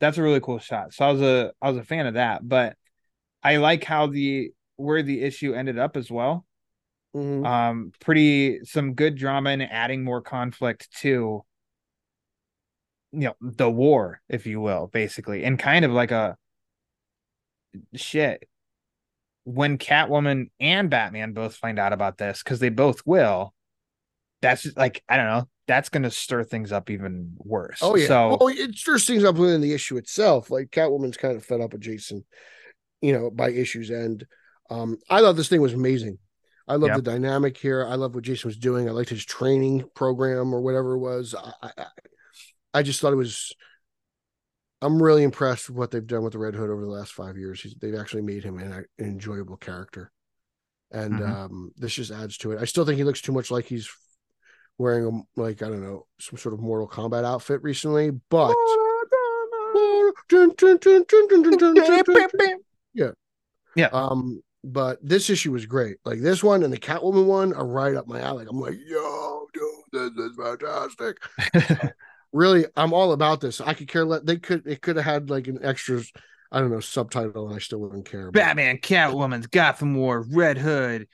[0.00, 0.92] That's a really cool shot.
[0.92, 2.76] So I was a I was a fan of that, but
[3.42, 6.44] I like how the where the issue ended up as well.
[7.14, 7.46] Mhm.
[7.46, 11.44] Um, pretty some good drama and adding more conflict to
[13.12, 16.36] you know the war, if you will, basically, and kind of like a
[17.94, 18.48] shit.
[19.44, 23.54] When Catwoman and Batman both find out about this, because they both will,
[24.42, 25.48] that's just like I don't know.
[25.68, 27.80] That's gonna stir things up even worse.
[27.82, 28.06] Oh yeah.
[28.06, 30.50] So well, it stirs things up within the issue itself.
[30.50, 32.24] Like Catwoman's kind of fed up with Jason,
[33.00, 34.26] you know, by issue's end.
[34.70, 36.18] Um, I thought this thing was amazing.
[36.68, 36.96] I love Yeah.
[36.96, 37.84] the dynamic here.
[37.86, 38.88] I love what Jason was doing.
[38.88, 41.34] I liked his training program or whatever it was.
[41.34, 41.84] I, I,
[42.74, 43.52] I- just thought it was.
[44.82, 47.36] I'm really impressed with what they've done with the Red Hood over the last five
[47.38, 47.60] years.
[47.62, 50.12] He's, they've actually made him an, an enjoyable character,
[50.90, 51.28] and Mhm.
[51.34, 52.60] um, this just adds to it.
[52.60, 53.88] I still think he looks too much like he's
[54.78, 55.06] wearing
[55.36, 58.54] a like I don't know some sort of Mortal Kombat outfit recently, but
[62.94, 63.10] yeah,
[63.74, 63.88] Yeah.
[63.92, 65.98] Um, but this issue was great.
[66.04, 68.46] Like this one and the Catwoman one are right up my alley.
[68.48, 71.92] I'm like, yo, dude, this is fantastic.
[72.32, 73.60] really, I'm all about this.
[73.60, 74.22] I could care less.
[74.24, 76.02] They could it could have had like an extra,
[76.50, 78.30] I don't know, subtitle, and I still wouldn't care.
[78.30, 81.06] but- Batman, Catwoman's Gotham War, Red Hood,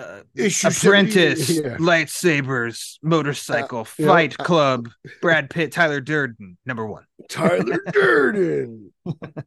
[0.00, 0.22] uh,
[0.64, 1.76] Apprentice, yeah.
[1.76, 4.88] lightsabers, motorcycle, know, Fight I- Club,
[5.20, 7.04] Brad Pitt, Tyler Durden, number one.
[7.28, 8.92] Tyler Durden,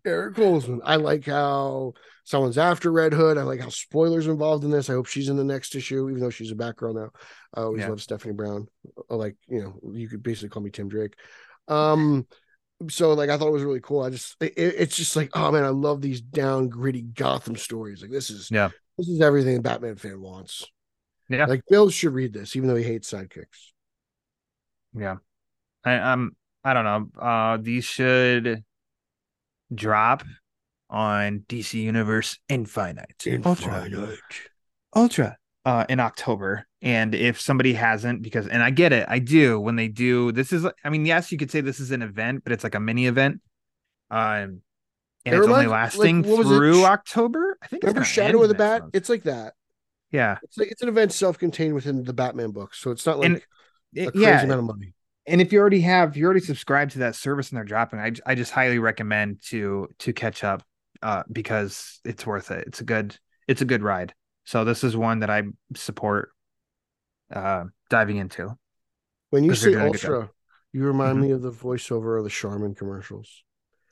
[0.05, 0.79] Eric Holzmann.
[0.83, 1.93] I like how
[2.23, 3.37] someone's after Red Hood.
[3.37, 4.89] I like how spoilers involved in this.
[4.89, 7.09] I hope she's in the next issue, even though she's a Batgirl now.
[7.53, 7.89] I always Yeah.
[7.89, 8.67] love Stephanie Brown.
[9.09, 11.15] I Like you know, you could basically call me Tim Drake.
[11.67, 12.27] Um,
[12.89, 14.01] so like I thought it was really cool.
[14.03, 18.01] I just it, it's just like oh man, I love these down gritty Gotham stories.
[18.01, 18.69] Like this is Yeah.
[18.97, 20.65] This is everything a Batman fan wants.
[21.29, 21.45] Yeah.
[21.45, 23.71] like Bill should read this, even though he hates sidekicks.
[24.95, 25.15] Yeah.
[25.83, 27.09] I, um, I don't know.
[27.21, 28.63] Uh, these should
[29.73, 30.23] drop
[30.89, 33.25] on DC Universe Infinite.
[33.45, 33.87] Ultra.
[34.95, 36.67] Ultra uh in October.
[36.81, 40.51] And if somebody hasn't, because and I get it, I do when they do this
[40.53, 42.79] is I mean, yes, you could say this is an event, but it's like a
[42.79, 43.41] mini event.
[44.11, 44.61] Um
[45.25, 46.55] and It it's only reminds- like, lasting what was it?
[46.55, 47.52] through October.
[47.63, 48.81] I think Remember Shadow of the Bat?
[48.83, 48.95] month.
[48.95, 49.53] It's like that.
[50.11, 50.37] yeah.
[50.43, 53.41] It's like it's an event self-contained within the Batman books, so it's not like And
[53.95, 54.93] a crazy yeah, amount of money.
[55.27, 57.99] and if you already have if you already subscribed to that service and they're dropping
[57.99, 60.63] i, I just highly recommend to to catch up
[61.01, 63.15] uh because it's worth it it's a good
[63.47, 64.13] it's a good ride
[64.45, 65.43] so this is one that i
[65.75, 66.31] support
[67.31, 68.57] uh diving into
[69.29, 70.11] When you say doing a good job.
[70.11, 70.29] Ultra,
[70.73, 71.21] you remind Mhm.
[71.21, 73.43] me of the voiceover of the Charmin commercials.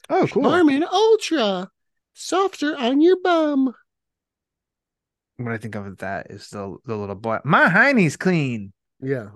[0.09, 0.43] oh cool.
[0.43, 1.69] Charmin Ultra,
[2.13, 3.73] softer on your bum.
[5.37, 9.29] what i think of that is the the little boy my hiney's clean Yeah,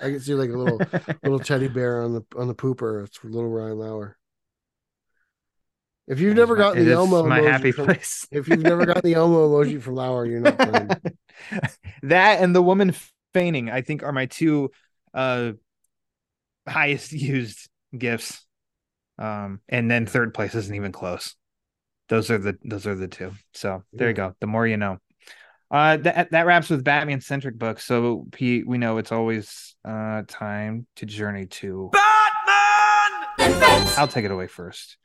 [0.00, 0.78] I can see like a little
[1.22, 3.04] little teddy bear on the on the pooper.
[3.04, 4.16] It's little Ryan Lauer.
[6.06, 8.84] If you've never my- gotten the Elmo my emoji happy from, place if you've never
[8.86, 10.88] gotten the Elmo emoji from Lauer, you're not playing.
[12.02, 12.94] that and the woman
[13.34, 14.70] feigning i think are my two
[15.14, 15.52] uh
[16.66, 18.44] highest used gifts
[19.18, 21.34] um and then third place isn't even close
[22.08, 23.32] those are the those are the two.
[23.54, 24.34] So there you go.
[24.40, 24.98] The more you know.
[25.70, 27.84] Uh that that wraps with batman centric books.
[27.84, 33.88] So pete we know it's always uh time to journey to Batman!
[33.98, 34.96] i'll take it away first.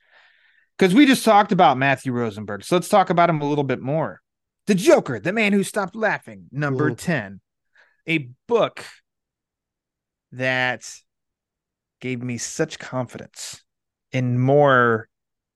[0.77, 2.63] Because we just talked about matthew rosenberg.
[2.63, 4.21] So let's talk about him a little bit more.
[4.67, 6.97] The joker the man who stopped laughing number Mhm.
[6.97, 7.41] 10
[8.07, 8.85] a book
[10.31, 10.89] that
[11.99, 13.61] gave me such confidence
[14.11, 15.07] in more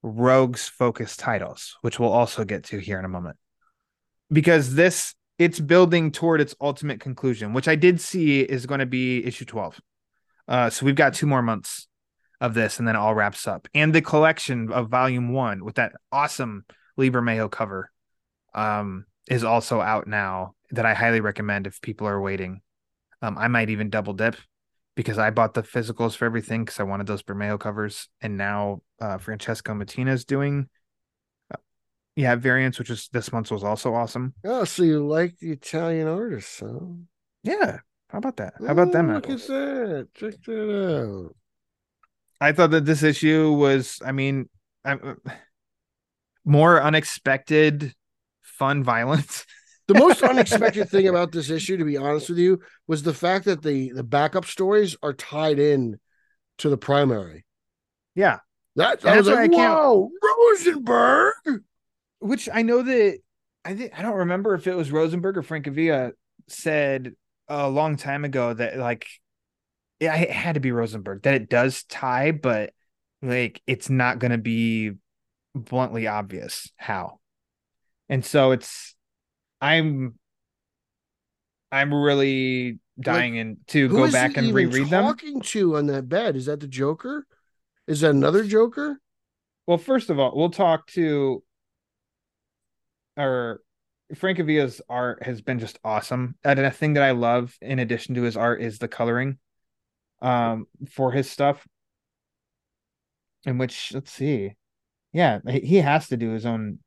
[0.07, 3.37] rogues focused titles which we'll also get to here in a moment.
[4.31, 8.87] Because this it's building toward its ultimate conclusion which i did see is going to
[8.87, 9.79] be issue 12
[10.47, 11.87] uh so we've got two more months
[12.39, 13.67] of this and then it all wraps up.
[13.73, 17.91] And the collection of volume one with that awesome Lee Bermejo cover
[18.53, 22.61] um is also out now that I highly recommend if people are waiting.
[23.21, 24.35] Um I might even double dip
[24.95, 28.81] because I bought the physicals for everything because I wanted those Bermejo covers and now
[28.99, 30.69] uh Francesco Mattina is doing
[32.15, 34.33] yeah variants, which is this month's was also awesome.
[34.43, 36.79] Oh, so you like the Italian artists, huh?
[37.43, 37.79] Yeah,
[38.09, 38.55] how about that?
[38.59, 39.09] How about them?
[39.09, 40.07] Oh, Look at that.
[40.15, 41.35] Check that out.
[42.39, 44.49] I thought that this issue was, I mean,
[44.85, 45.17] I'm,
[46.45, 47.93] more unexpected,
[48.41, 49.45] fun violence.
[49.87, 53.45] The most unexpected thing about this issue, to be honest with you, was the fact
[53.45, 55.99] that the the backup stories are tied in
[56.59, 57.45] to the primary.
[58.15, 58.39] yeah,
[58.77, 61.33] That I was like, I can't- whoa, Rosenberg.
[62.19, 63.19] which I know that
[63.65, 66.11] I think I don't remember if it was Rosenberg or Francavilla
[66.47, 67.13] said
[67.49, 69.07] a long time ago that like
[69.99, 72.71] yeah, it had to be Rosenberg that it does tie, but
[73.21, 74.91] like it's not going to be
[75.55, 77.19] bluntly obvious how.
[78.09, 78.95] And so it's
[79.59, 80.19] I'm
[81.71, 85.03] I'm really dying in to go back and reread them.
[85.03, 86.35] talking to on that bed?
[86.35, 87.25] Is that the Joker?
[87.87, 88.99] Is that another Joker?
[89.65, 91.43] Well, first of all, we'll talk to
[93.17, 93.61] our
[94.09, 96.35] or Francavilla's art has been just awesome.
[96.43, 99.37] And a thing that I love in addition to his art is the coloring
[100.21, 101.67] um for his stuff.
[103.45, 104.55] In which let's see.
[105.13, 106.79] Yeah, he has to do his own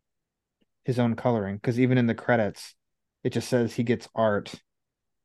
[0.84, 2.74] his own coloring because even in the credits
[3.22, 4.55] it just says he gets art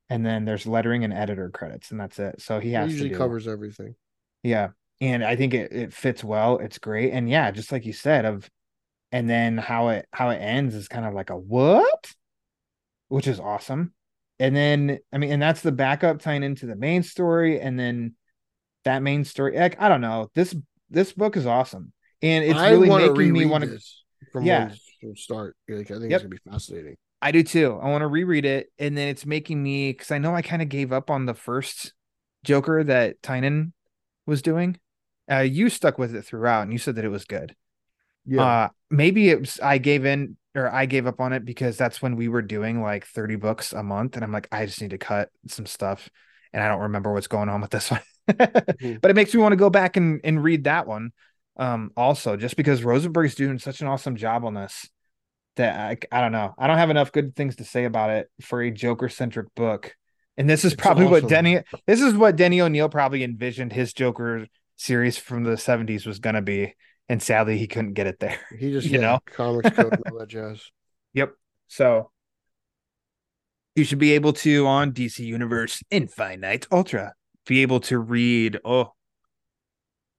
[0.09, 2.41] and then there's lettering and editor credits and that's it.
[2.41, 3.95] So he has usually to do covers everything.
[4.43, 4.69] yeah.
[5.01, 6.57] And I think it, it fits well.
[6.57, 7.11] It's great.
[7.11, 8.49] And yeah, just like you said, of
[9.11, 12.11] and then how it how it ends is kind of like a what?
[13.09, 13.93] Which is awesome.
[14.39, 18.15] And then I mean, and that's the backup tying into the main story, and then
[18.83, 19.57] that main story.
[19.57, 20.29] Like, I don't know.
[20.35, 20.55] This
[20.89, 21.91] this book is awesome.
[22.21, 23.79] And it's I really making me want to
[24.31, 24.73] from Yeah.
[25.01, 25.55] from start.
[25.67, 26.11] Like, I think Yep.
[26.11, 26.95] it's gonna be fascinating.
[27.21, 27.79] I do too.
[27.81, 30.61] I want to reread it, and then it's making me because I know I kind
[30.61, 31.93] of gave up on the first
[32.43, 33.71] Joker that Tynion
[34.25, 34.77] was doing.
[35.31, 37.55] Uh, you stuck with it throughout, and you said that it was good.
[38.25, 38.43] Yeah.
[38.43, 42.01] Uh, maybe it was I gave in or I gave up on it because that's
[42.01, 44.91] when we were doing like 30 books a month, and I'm like, I just need
[44.91, 46.09] to cut some stuff,
[46.53, 48.01] and I don't remember what's going on with this one.
[48.27, 48.99] Mhm.
[49.01, 51.11] But it makes me want to go back and and read that one.
[51.57, 54.89] Um, also just because Rosenberg's doing such an awesome job on this
[55.57, 56.53] that I, I don't know.
[56.57, 59.95] I don't have enough good things to say about it for a Joker centric book.
[60.37, 61.27] And this is It's probably what.
[61.29, 66.19] Denny this is what Denny O'Neil probably envisioned his Joker series from the 70s was
[66.19, 66.75] gonna be.
[67.07, 68.39] And sadly he couldn't get it there.
[68.57, 69.19] he just you know?
[69.25, 70.71] comics code and all that jazz.
[71.13, 71.33] Yep.
[71.67, 72.11] So
[73.75, 77.13] you should be able to on DC Universe Infinite Ultra
[77.45, 78.59] be able to read.
[78.65, 78.93] Oh,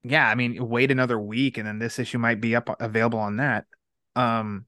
[0.02, 0.28] yeah.
[0.28, 3.64] I mean, wait another week and then this issue might be up available on that.
[4.14, 4.66] Um,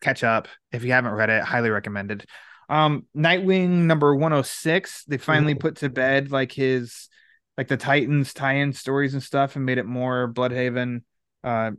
[0.00, 1.42] catch up if you haven't read it.
[1.42, 2.24] Highly recommended.
[2.68, 5.04] Um, Nightwing number one hundred six.
[5.04, 7.08] They finally put to bed like his
[7.56, 11.02] like the Titans tie-in stories and stuff and made it more Blüdhaven.
[11.42, 11.72] Uh,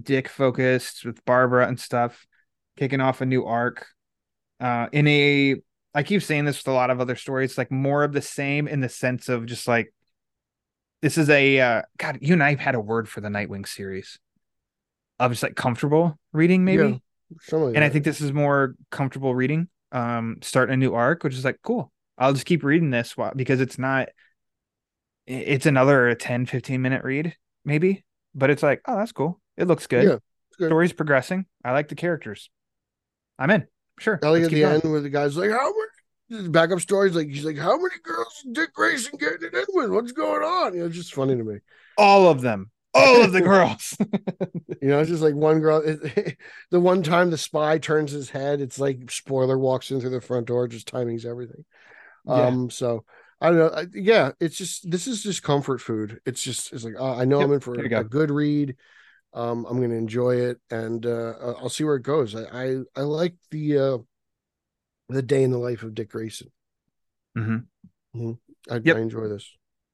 [0.00, 2.26] Dick focused with Barbara and stuff,
[2.76, 3.86] kicking off a new arc.
[4.58, 5.56] Uh, in a,
[5.94, 8.66] I keep saying this with a lot of other stories, like more of the same
[8.66, 9.94] in the sense of just like,
[11.02, 13.68] this is a, uh, God, you and I have had a word for the Nightwing
[13.68, 14.18] series
[15.20, 17.00] of just like comfortable reading, maybe.
[17.52, 19.68] Yeah, like and I think this is more comfortable reading.
[19.92, 21.92] Um, starting a new arc, which is like, cool.
[22.18, 24.08] I'll just keep reading this while, because it's not,
[25.26, 28.04] it's another 10, 15 minute read, maybe,
[28.34, 29.40] but it's like, oh, that's cool.
[29.56, 30.04] It looks good.
[30.04, 30.16] Yeah,
[30.58, 30.68] good.
[30.68, 31.46] Story's progressing.
[31.64, 32.50] I like the characters.
[33.38, 33.66] I'm in.
[33.98, 34.18] Sure.
[34.22, 34.74] I like at the going.
[34.74, 35.72] end where the guy's like, "How
[36.30, 39.90] many?" Backup stories like he's like, "How many girls Dick Grayson getting it in with?
[39.90, 41.58] What's going on?" You know, it's just funny to me.
[41.96, 42.70] All of them.
[42.92, 43.96] All of the girls.
[44.82, 45.80] You know, it's just like one girl.
[45.82, 46.36] It,
[46.70, 50.20] the one time the spy turns his head, it's like spoiler walks in through the
[50.20, 50.68] front door.
[50.68, 51.64] Just timing's everything.
[52.26, 52.34] Yeah.
[52.34, 53.06] Um, so
[53.44, 53.70] I don't know.
[53.70, 56.20] I, yeah, it's just this is just comfort food.
[56.26, 58.30] It's just it's like uh, I know Yep, I'm in for there you a good
[58.30, 58.76] read.
[59.32, 62.34] Um, I'm gonna enjoy it, and uh, I'll see where it goes.
[62.34, 63.98] I I, I like the uh,
[65.08, 66.50] the day in the life of Dick Grayson.
[67.36, 67.66] Mhm.
[68.70, 68.96] I, Yep.
[68.96, 69.50] I enjoy this.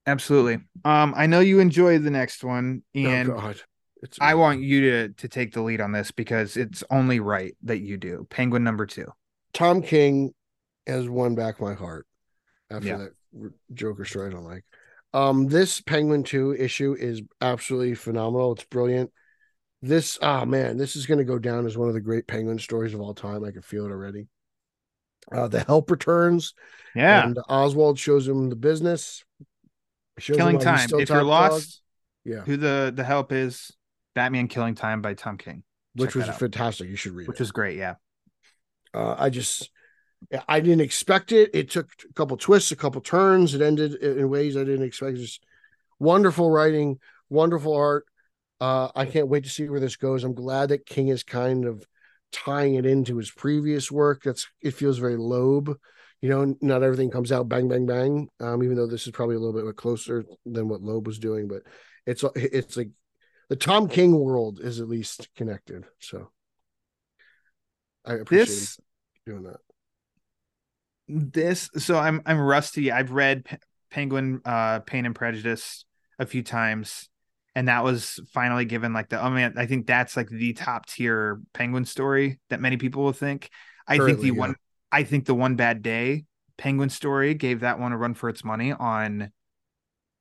[0.06, 0.60] Absolutely.
[0.84, 3.60] Um, I know you enjoy the next one, and oh God,
[4.02, 7.56] it's I want you to to take the lead on this because it's only right
[7.62, 8.26] that you do.
[8.30, 9.06] Penguin number two.
[9.52, 10.32] Tom King
[10.86, 12.06] has won back my heart
[12.70, 12.96] after Yeah.
[12.98, 13.12] that
[13.72, 14.64] Joker story I don't like.
[15.12, 18.52] Um, this Penguin 2 issue is absolutely phenomenal.
[18.52, 19.10] It's brilliant.
[19.82, 22.58] This, ah man, this is going to go down as one of the great Penguin
[22.58, 23.44] stories of all time.
[23.44, 24.28] I can feel it already.
[25.32, 26.54] Uh, the help returns,
[26.94, 27.24] Yeah.
[27.24, 29.24] and Oswald shows him the business.
[30.18, 30.88] Shows Killing Time.
[30.92, 31.82] If you're lost,
[32.24, 32.34] dog.
[32.34, 33.70] yeah, who the the help is,
[34.14, 35.62] Batman Killing Time by Tom King,
[35.94, 36.88] which was fantastic.
[36.88, 37.40] You should read which it.
[37.40, 37.78] was great.
[37.78, 37.94] Yeah.
[38.92, 39.70] Uh, I just,
[40.46, 41.50] I didn't expect it.
[41.54, 43.54] It took a couple twists, a couple turns.
[43.54, 45.16] It ended in ways I didn't expect.
[45.16, 45.44] Just
[45.98, 46.98] wonderful writing,
[47.28, 48.06] wonderful art.
[48.60, 50.22] Uh, I can't wait to see where this goes.
[50.22, 51.84] I'm glad that King is kind of
[52.32, 54.22] tying it into his previous work.
[54.22, 55.76] That's it feels very Loeb.
[56.20, 58.28] You know, not everything comes out bang bang bang.
[58.40, 61.48] Um, even though this is probably a little bit closer than what Loeb was doing,
[61.48, 61.62] but
[62.06, 62.90] it's it's like
[63.48, 65.84] the Tom King world is at least connected.
[65.98, 66.30] So
[68.04, 68.80] I appreciate This
[69.26, 69.60] doing that.
[71.12, 72.92] This so I'm I'm rusty.
[72.92, 73.56] I've read P-
[73.90, 75.84] Penguin uh Pain and Prejudice
[76.18, 77.08] a few times
[77.54, 80.86] and that was finally given like the oh man I think that's like the top
[80.86, 83.50] tier Penguin story that many people will think.
[83.86, 84.32] I think the yeah.
[84.32, 84.54] one
[84.92, 86.24] I think the one bad day
[86.58, 89.32] Penguin story gave that one a run for its money on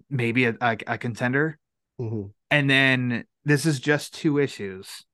[0.09, 1.59] maybe a, a, a contender.
[1.99, 2.31] Mhm.
[2.49, 5.05] And then this is just two issues.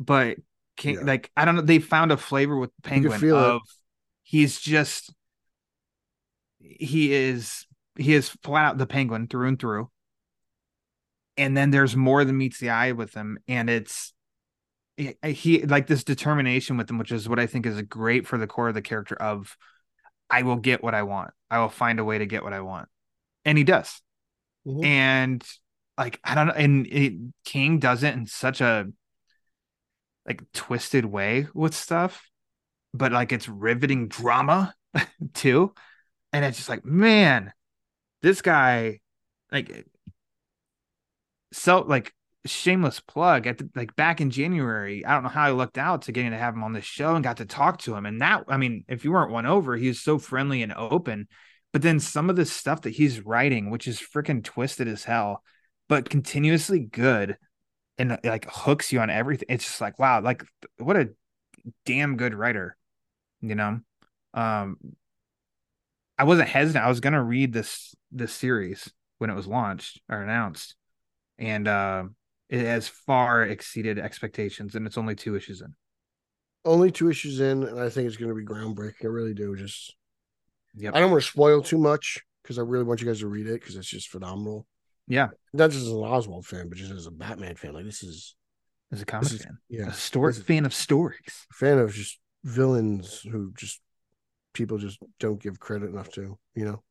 [0.00, 0.38] But
[0.76, 1.00] King, Yeah.
[1.02, 3.62] like I don't know, they found a flavor with Penguin feel it.
[4.24, 5.14] He's just
[6.58, 7.66] he is
[7.96, 9.90] he is flat out the penguin through and through.
[11.36, 14.12] And then there's more than meets the eye with him, and it's
[14.96, 18.46] he, like this determination with him, which is what I think is great for the
[18.46, 19.56] core of the character of
[20.30, 21.32] I will get what I want.
[21.50, 22.88] I will find a way to get what I want.
[23.44, 24.00] And he does.
[24.66, 24.84] Mhm.
[24.84, 25.44] And
[25.98, 27.14] like I don't know, and it,
[27.44, 28.86] King does it in such a
[30.26, 32.30] like twisted way with stuff,
[32.94, 34.74] but like it's riveting drama
[35.34, 35.74] too.
[36.32, 37.52] And it's just like, man,
[38.22, 39.00] this guy,
[39.52, 39.86] like,
[41.52, 42.12] so like
[42.46, 45.04] shameless plug at the, like back in January.
[45.04, 47.14] I don't know how I lucked out to getting to have him on this show
[47.14, 48.06] and got to talk to him.
[48.06, 51.28] And that, I mean, if you weren't won over, he was so friendly and open.
[51.72, 55.42] But then some of the stuff that he's writing, which is freaking twisted as hell,
[55.88, 57.36] but continuously good
[57.98, 59.46] and like hooks you on everything.
[59.48, 60.44] It's just like, wow, like
[60.78, 61.10] what a
[61.84, 62.76] damn good writer,
[63.48, 63.80] you know?
[64.32, 64.76] Um,
[66.18, 66.84] I wasn't hesitant.
[66.84, 70.74] I was gonna read this this series when it was launched or announced,
[71.38, 72.04] and uh,
[72.48, 75.74] it has far exceeded expectations, and it's only two issues in.
[76.64, 79.04] Only two issues in, and I think it's to be groundbreaking.
[79.04, 79.54] I really do.
[79.56, 79.94] Just
[80.76, 80.94] Yep.
[80.94, 83.46] I don't want to spoil too much because I really want you guys to read
[83.46, 84.66] it because it's just phenomenal.
[85.06, 87.74] Yeah, Not just as an Oswald fan, but just as a Batman fan.
[87.74, 88.34] Like this is
[88.90, 91.46] as a comic is fan, yeah, a story fan of stories.
[91.52, 93.80] fan of just villains who just
[94.52, 96.38] people just don't give credit enough to.
[96.54, 96.82] You know.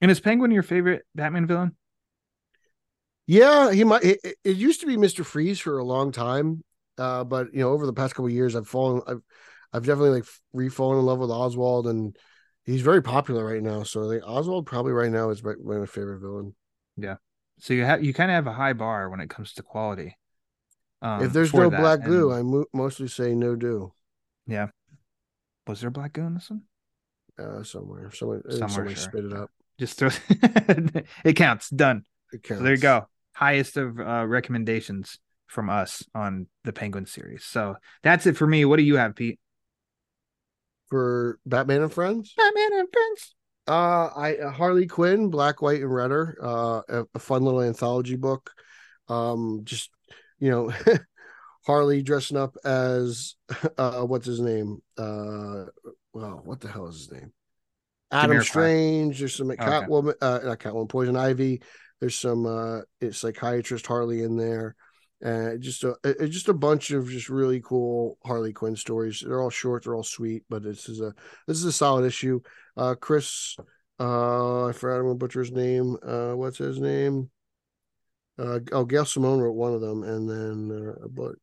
[0.00, 1.76] And is Penguin your favorite Batman villain?
[3.26, 4.02] Yeah, he might.
[4.02, 6.64] It, it- used to be Mister Freeze for a long time,
[6.98, 9.02] uh, but you know, over the past couple years, I've fallen.
[9.06, 9.20] I've,
[9.72, 12.16] I've definitely like re-fallen in love with Oswald, and
[12.64, 13.84] he's very popular right now.
[13.84, 16.56] So I think Oswald probably right now is my, my favorite villain.
[16.96, 17.16] Yeah.
[17.60, 20.16] So you have you kind of have a high bar when it comes to quality.
[21.02, 21.80] Um, if there's no that.
[21.80, 23.92] black glue, And I mo- mostly say no do.
[25.66, 26.62] Was there a black glue in this one?
[27.38, 28.96] Uh, somewhere, Somewhere, somewhere, sure.
[28.96, 29.50] spit it up.
[29.78, 30.10] Just throw
[31.24, 31.70] it counts.
[31.70, 32.04] Done.
[32.32, 32.62] It So counts.
[32.64, 33.06] there you go.
[33.34, 37.44] Highest of uh, recommendations from us on the Penguin series.
[37.44, 38.64] So that's it for me.
[38.64, 39.38] What do you have, Pete?
[40.88, 42.34] for Batman and Friends.
[42.36, 43.34] Batman and Friends.
[43.68, 46.36] Uh, I uh, Harley Quinn, Black, White, and Redder.
[46.42, 48.50] Uh, a, a fun little anthology book.
[49.08, 49.90] Um, just
[50.40, 50.72] you know,
[51.70, 53.36] Harley dressing up as
[53.78, 54.82] uh, what's his name?
[54.98, 55.66] Uh,
[56.12, 57.32] well, what the hell is his name?
[58.10, 58.44] Adam Jamiroquai.
[58.44, 59.18] Strange.
[59.20, 59.64] There's some Okay.
[59.64, 61.62] Catwoman, uh, not Catwoman, Poison Ivy.
[62.00, 64.74] There's some uh, it's psychiatrist Harley in there.
[65.24, 69.22] Uh, just a it's just a bunch of just really cool Harley Quinn stories.
[69.24, 71.14] They're all short, they're all sweet, but this is a
[71.46, 72.40] this is a solid issue.
[72.76, 73.54] Uh, Chris,
[74.00, 75.96] uh, I forgot I'm gonna butcher his name.
[76.02, 77.30] Uh, what's his name?
[78.38, 81.34] Uh, oh, Gail Simone wrote one of them, and then uh, but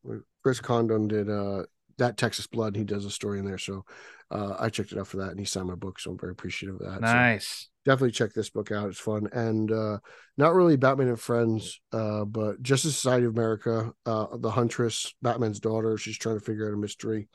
[0.42, 1.62] Chris Condon did uh
[1.98, 2.76] that Texas Blood.
[2.76, 3.84] He does a story in there, so
[4.30, 6.32] uh, I checked it out for that, and he signed my book, so I'm very
[6.32, 7.06] appreciative of that.
[7.06, 7.68] So Nice.
[7.84, 8.88] definitely check this book out.
[8.88, 9.98] It's fun and uh
[10.36, 15.58] not really Batman and Friends, uh, but Justice Society of America, uh, the Huntress, Batman's
[15.60, 15.96] daughter.
[15.98, 17.28] She's trying to figure out a mystery.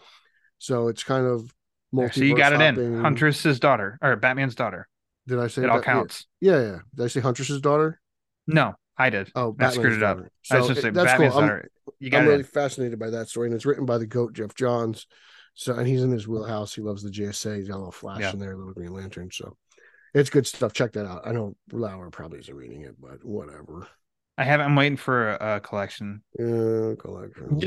[0.59, 1.53] So it's kind of
[1.91, 3.01] There, So you got it in.
[3.01, 4.87] Huntress's daughter or Batman's daughter.
[5.27, 5.85] Did I say It all that?
[5.85, 6.25] counts.
[6.41, 6.77] Yeah, yeah.
[6.95, 7.99] Did I say Huntress's daughter?
[8.47, 9.31] No, I did.
[9.35, 10.17] Oh, I screwed it up.
[10.17, 10.31] daughter.
[10.51, 11.43] I was just saying that's Batman's cool.
[11.43, 11.61] I'm.
[11.99, 14.55] You got I'm really fascinated by that story, and it's written by the goat Geoff
[14.55, 15.07] Johns.
[15.55, 16.73] So, and he's in his wheelhouse.
[16.73, 17.57] He loves the JSA.
[17.57, 18.31] He's got a little Flash Yeah.
[18.33, 19.29] in there, a little Green Lantern.
[19.31, 19.55] So,
[20.13, 20.73] it's good stuff.
[20.73, 21.25] Check that out.
[21.25, 23.87] I know Lauer probably isn't reading it, but whatever.
[24.37, 24.59] I have.
[24.61, 26.23] I'm waiting for a, a collection.
[26.39, 27.59] Yeah, collection.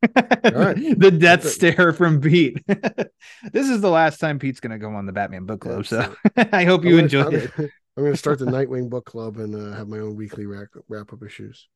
[0.03, 0.75] right.
[0.99, 2.61] the death stare from Pete.
[2.67, 6.65] this is the last time Pete's gonna go on the Batman book club, so I
[6.65, 7.51] hope you enjoy it.
[7.57, 10.67] I'm, I'm gonna start the Nightwing book club and uh, have my own weekly wrap
[10.87, 11.67] wrap up issues.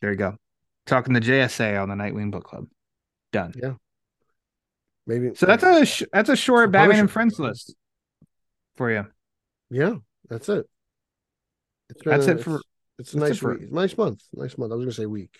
[0.00, 0.36] There you go.
[0.86, 2.66] Talking the JSA on the Nightwing book club.
[3.32, 3.52] Done.
[3.56, 3.74] Yeah.
[5.06, 7.74] Maybe So that's a sh- that's a short Batman and Friends list
[8.76, 9.06] for you.
[9.70, 9.94] Yeah,
[10.28, 10.68] that's it.
[11.90, 12.60] It's That's it for-
[12.98, 13.72] It's, it's a that's it nice for- week.
[13.72, 14.22] Nice month.
[14.32, 14.72] Nice month.
[14.72, 15.34] I was gonna say week.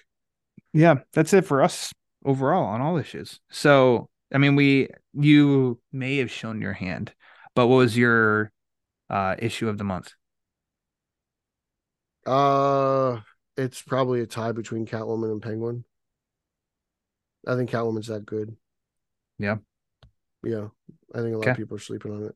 [0.73, 1.93] Yeah, that's it for us
[2.25, 3.41] overall on all issues.
[3.51, 7.15] So, I mean, we you may have shown your hand,
[7.55, 8.53] but what was your
[9.11, 10.15] uh issue of the month?
[12.27, 13.21] Uh,
[13.57, 15.85] it's probably a tie between Catwoman and Penguin.
[17.47, 18.57] I think Catwoman's that good.
[19.39, 19.59] Yeah.
[20.45, 20.69] Yeah,
[21.15, 21.53] I think a lot Okay.
[21.53, 22.35] of people are sleeping on it.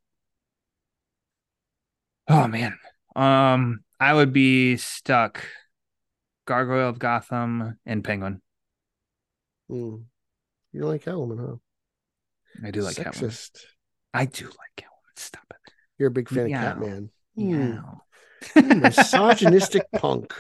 [2.29, 2.79] Oh man.
[3.15, 5.43] Um I would be stuck
[6.47, 8.41] Gargoyle of Gotham and Penguin.
[9.69, 9.97] Hmm.
[10.73, 11.57] You don't like Catwoman, huh?
[12.67, 13.51] I do like Catwoman.
[14.15, 15.17] I do like Catwoman.
[15.17, 15.73] Stop it.
[15.99, 16.59] You're a big fan Meow.
[16.59, 17.11] of Catman.
[17.35, 17.81] Yeah.
[18.55, 18.81] Hmm.
[18.81, 20.35] Misogynistic punk.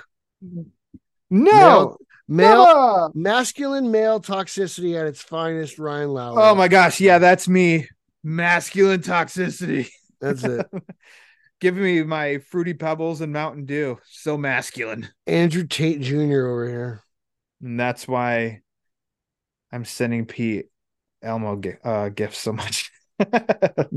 [1.31, 1.97] No.
[2.29, 3.11] Male, No.
[3.15, 5.79] masculine male toxicity at its finest.
[5.79, 6.43] Ryan Lowry.
[6.43, 7.89] Oh my gosh, yeah, that's me.
[8.25, 9.89] Masculine toxicity.
[10.21, 10.67] That's it.
[11.61, 13.99] Giving me my fruity pebbles and Mountain Dew.
[14.11, 15.09] So masculine.
[15.27, 16.47] Andrew Tate Jr.
[16.47, 17.03] over here.
[17.63, 18.61] And that's why
[19.77, 20.71] I'm sending Pete
[21.23, 22.91] Elmo uh, gifts so much.
[23.19, 23.89] that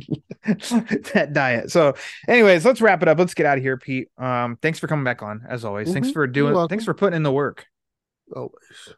[1.32, 1.72] diet.
[1.72, 1.94] So,
[2.28, 3.18] anyways, let's wrap it up.
[3.18, 4.10] Let's get out of here, Pete.
[4.18, 5.94] Um, thanks for coming back on as always.
[5.94, 6.14] Thanks Mhm.
[6.14, 6.68] for doing.
[6.68, 7.66] Thanks for putting in the work.
[8.36, 8.94] Always.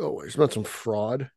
[0.00, 0.38] Always.
[0.38, 1.30] Not some fraud.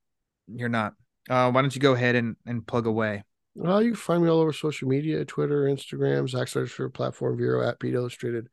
[0.48, 0.94] You're not.
[1.30, 3.26] Uh, why don't you go ahead and and plug away?
[3.56, 7.38] Well, you can find me all over social media Twitter, Instagram, Zach Search for Platform
[7.38, 8.48] Vero at Pete Illustrated.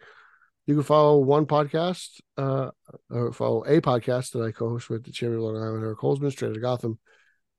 [0.67, 2.71] You can follow one podcast, uh,
[3.09, 5.99] or follow a podcast that I co host with the champion of Long Island, Eric
[5.99, 6.99] Holzmann, straight out of Gotham,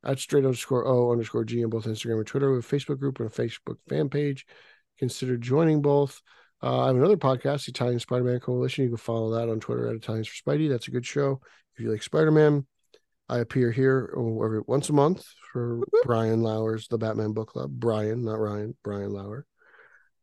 [0.04, 2.52] at straight underscore O underscore G on both Instagram and Twitter.
[2.52, 4.46] We have a Facebook group and a Facebook fan page.
[5.00, 6.22] Consider joining both.
[6.62, 8.84] Uh, I have another podcast, the Italian Spider Man Coalition.
[8.84, 10.70] You can follow that on Twitter at Italians for Spidey.
[10.70, 11.40] That's a good show.
[11.76, 12.66] If you like Spider Man,
[13.30, 17.72] I appear here every once a month for Brian Lauer's The Batman Book Club.
[17.72, 19.46] Brian, not Ryan, Brian Lauer.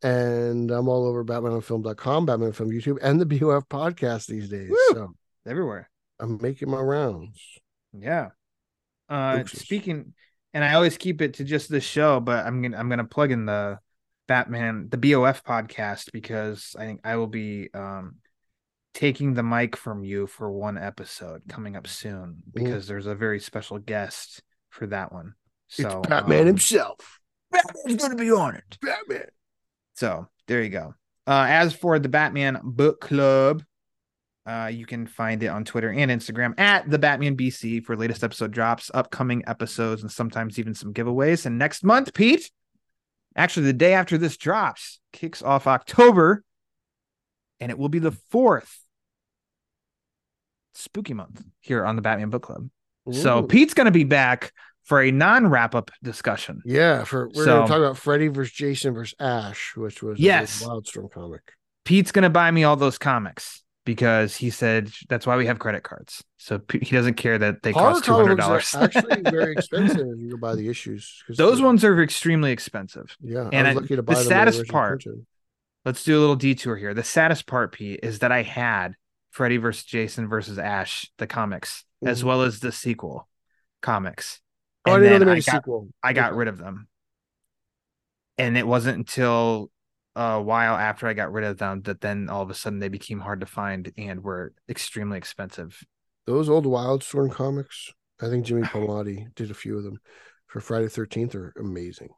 [0.04, 4.68] And I'm all over BatmanOnFilm.com, Batman on Film YouTube, and the BOF podcast these days.
[4.68, 4.78] Woo!
[4.92, 5.14] So
[5.46, 5.90] Everywhere.
[6.20, 7.40] I'm making my rounds.
[7.92, 8.28] Yeah.
[9.08, 10.14] Uh speaking
[10.52, 13.32] and I always keep it to just this show, but I'm gonna I'm gonna plug
[13.32, 13.78] in the
[14.28, 18.16] Batman the BOF podcast because I think I will be um
[18.94, 23.40] taking the mic from you for one episode coming up soon because there's a very
[23.40, 25.34] special guest for that one.
[25.68, 27.20] So it's Batman um, himself.
[27.50, 28.78] Batman's going to be on it.
[28.80, 29.26] Batman.
[29.94, 30.94] So there you go.
[31.26, 33.62] Uh, as for the Batman Book Club,
[34.46, 38.22] uh, you can find it on Twitter and Instagram at the Batman BC for latest
[38.22, 41.46] episode drops, upcoming episodes, and sometimes even some giveaways.
[41.46, 42.50] And next month, Pete,
[43.36, 46.44] actually the day after this drops, kicks off October,
[47.58, 48.80] and it will be the fourth
[50.74, 52.68] spooky month here on the Batman Book Club.
[53.12, 54.52] So Pete's going to be back
[54.84, 56.62] for a non-wrap up discussion.
[56.64, 60.18] Yeah, for we're So- going to talk about Freddy versus Jason versus Ash, which was
[60.20, 60.62] Yes.
[60.62, 61.40] a Wildstorm comic.
[61.84, 65.82] Pete's gonna buy me all those comics because he said that's why we have credit
[65.82, 66.24] cards.
[66.38, 68.74] So he doesn't care that they Horror cost two hundred dollars.
[68.74, 71.22] actually very expensive you go buy the issues.
[71.28, 73.14] Those ones are extremely expensive.
[73.20, 75.26] Yeah, and I I- was lucky to the buy they saddest part- printed.
[75.84, 76.94] Let's do a little detour here.
[76.94, 78.94] The saddest part, Pete, is that I had
[79.30, 82.24] Freddy versus Jason versus Ash, the comics, as Mhm.
[82.24, 83.28] well as the sequel
[83.82, 84.40] comics.
[84.86, 85.88] Oh, I And didn't then they I made a got, sequel.
[86.02, 86.36] I got Okay.
[86.36, 86.88] rid of them.
[88.38, 89.70] And it wasn't until
[90.16, 92.88] a while after I got rid of them that then all of a sudden they
[92.88, 95.80] became hard to find and were extremely expensive.
[96.26, 97.90] Those old Wildstorm comics.
[98.20, 100.00] I think Jimmy Palmiotti did a few of them
[100.46, 101.34] for Friday Thirteenth.
[101.34, 102.10] Are amazing.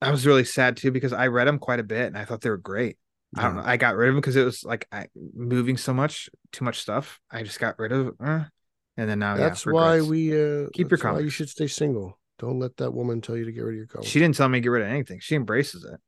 [0.00, 2.40] I was really sad too because I read them quite a bit and I thought
[2.40, 2.96] they were great.
[3.36, 3.62] I don't know.
[3.64, 6.80] I got rid of them because it was like I, moving so much, too much
[6.80, 7.20] stuff.
[7.30, 8.44] I just got rid of, uh,
[9.00, 12.18] and then now That's yeah, why we uh Keep your why You should stay single.
[12.38, 14.10] Don't let that woman tell you to get rid of your comics.
[14.10, 15.20] She didn't tell me to get rid of anything.
[15.20, 15.98] She embraces it.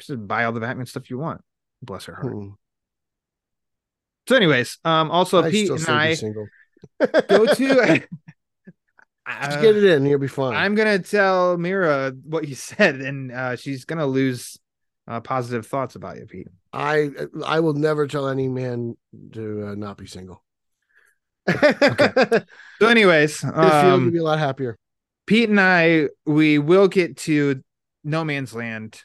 [0.00, 1.40] She said, buy all the Batman stuff you want.
[1.80, 2.34] Bless her heart.
[2.34, 2.48] Hmm.
[4.28, 6.46] So, anyways, um, also I Pete and I single.
[7.28, 8.02] go to.
[9.42, 10.04] Just Uh, get it in.
[10.04, 10.54] You'll be fine.
[10.54, 14.58] I'm gonna tell Mira what you said, and uh, she's gonna lose
[15.08, 16.48] uh, positive thoughts about you, Pete.
[16.74, 17.10] I
[17.44, 18.96] I will never tell any man
[19.32, 20.43] to uh, not be single.
[21.48, 22.40] Okay.
[22.80, 24.76] So, anyways, um, be a lot happier.
[25.26, 27.62] Pete and I, we will get to
[28.02, 29.02] No Man's Land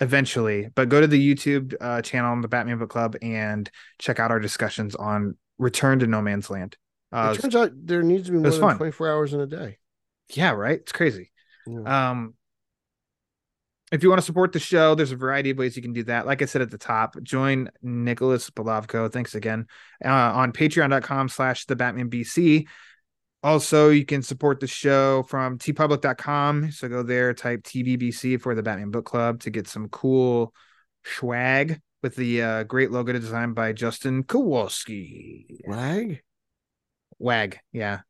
[0.00, 4.18] eventually, but go to the YouTube uh, channel on the Batman Book Club and check
[4.18, 6.76] out our discussions on Return to No Man's Land.
[7.12, 8.76] Uh, it turns out there needs to be more than fun.
[8.76, 9.78] 24 hours in a day.
[10.30, 10.80] yeah, right.
[10.80, 11.30] It's crazy.
[11.66, 12.10] Yeah.
[12.10, 12.34] Um,
[13.92, 16.02] if you want to support the show, there's a variety of ways you can do
[16.04, 16.26] that.
[16.26, 19.12] Like I said at the top, join Nicholas Belovko.
[19.12, 19.66] Thanks again
[20.02, 22.66] uh, on patreon.com slash the Batman BC.
[23.42, 26.72] Also, you can support the show from teepublic.com.
[26.72, 30.54] So go there, type TBBC for the Batman Book Club to get some cool
[31.04, 35.60] swag with the uh, great logo designed by Justin Kowalski.
[35.66, 36.22] Wag?
[37.18, 38.00] Wag, yeah.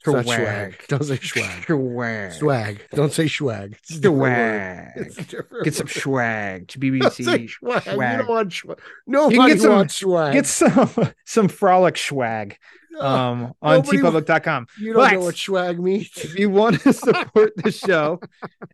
[0.00, 0.84] It's not- it's swag.
[0.88, 1.64] Don't say swag.
[1.64, 2.32] Swag.
[2.32, 2.80] Swag.
[2.92, 3.76] Don't say swag.
[3.80, 5.12] It's a different word.
[5.12, 5.64] Swag.
[5.64, 7.50] Get some swag to Don't say BBC.
[7.58, 7.86] swag.
[7.86, 8.80] You don't want swag.
[9.06, 10.32] Nobody get some- wants swag.
[10.34, 10.90] Get some
[11.24, 12.58] some frolic swag
[13.00, 14.66] um on Nobody teepublic.com.
[14.78, 16.10] you don't know but- what swag means.
[16.16, 18.20] if you want to support the show,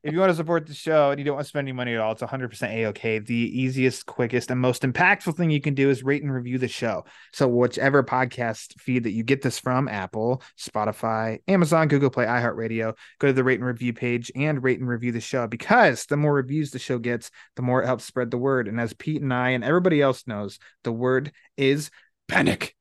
[0.03, 1.95] if you want to support the show and you don't want to spend any money
[1.95, 3.19] at all, it's 100% a-okay.
[3.19, 6.69] The easiest, quickest, and most impactful thing you can do is rate and review the
[6.69, 7.05] show.
[7.33, 12.97] So whichever podcast feed that you get this from, Apple, Spotify, Amazon, Google Play, iHeartRadio,
[13.19, 16.17] go to the rate and review page and rate and review the show because the
[16.17, 18.69] more reviews the show gets, the more it helps spread the word.
[18.69, 21.91] And as Pete and I and everybody else knows, the word is
[22.29, 22.75] panic.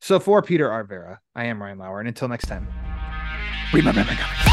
[0.00, 0.82] So for Peter R.
[0.84, 2.66] Verra, I am Ryan Lauer, and until next time,
[3.72, 4.49] remember my comics.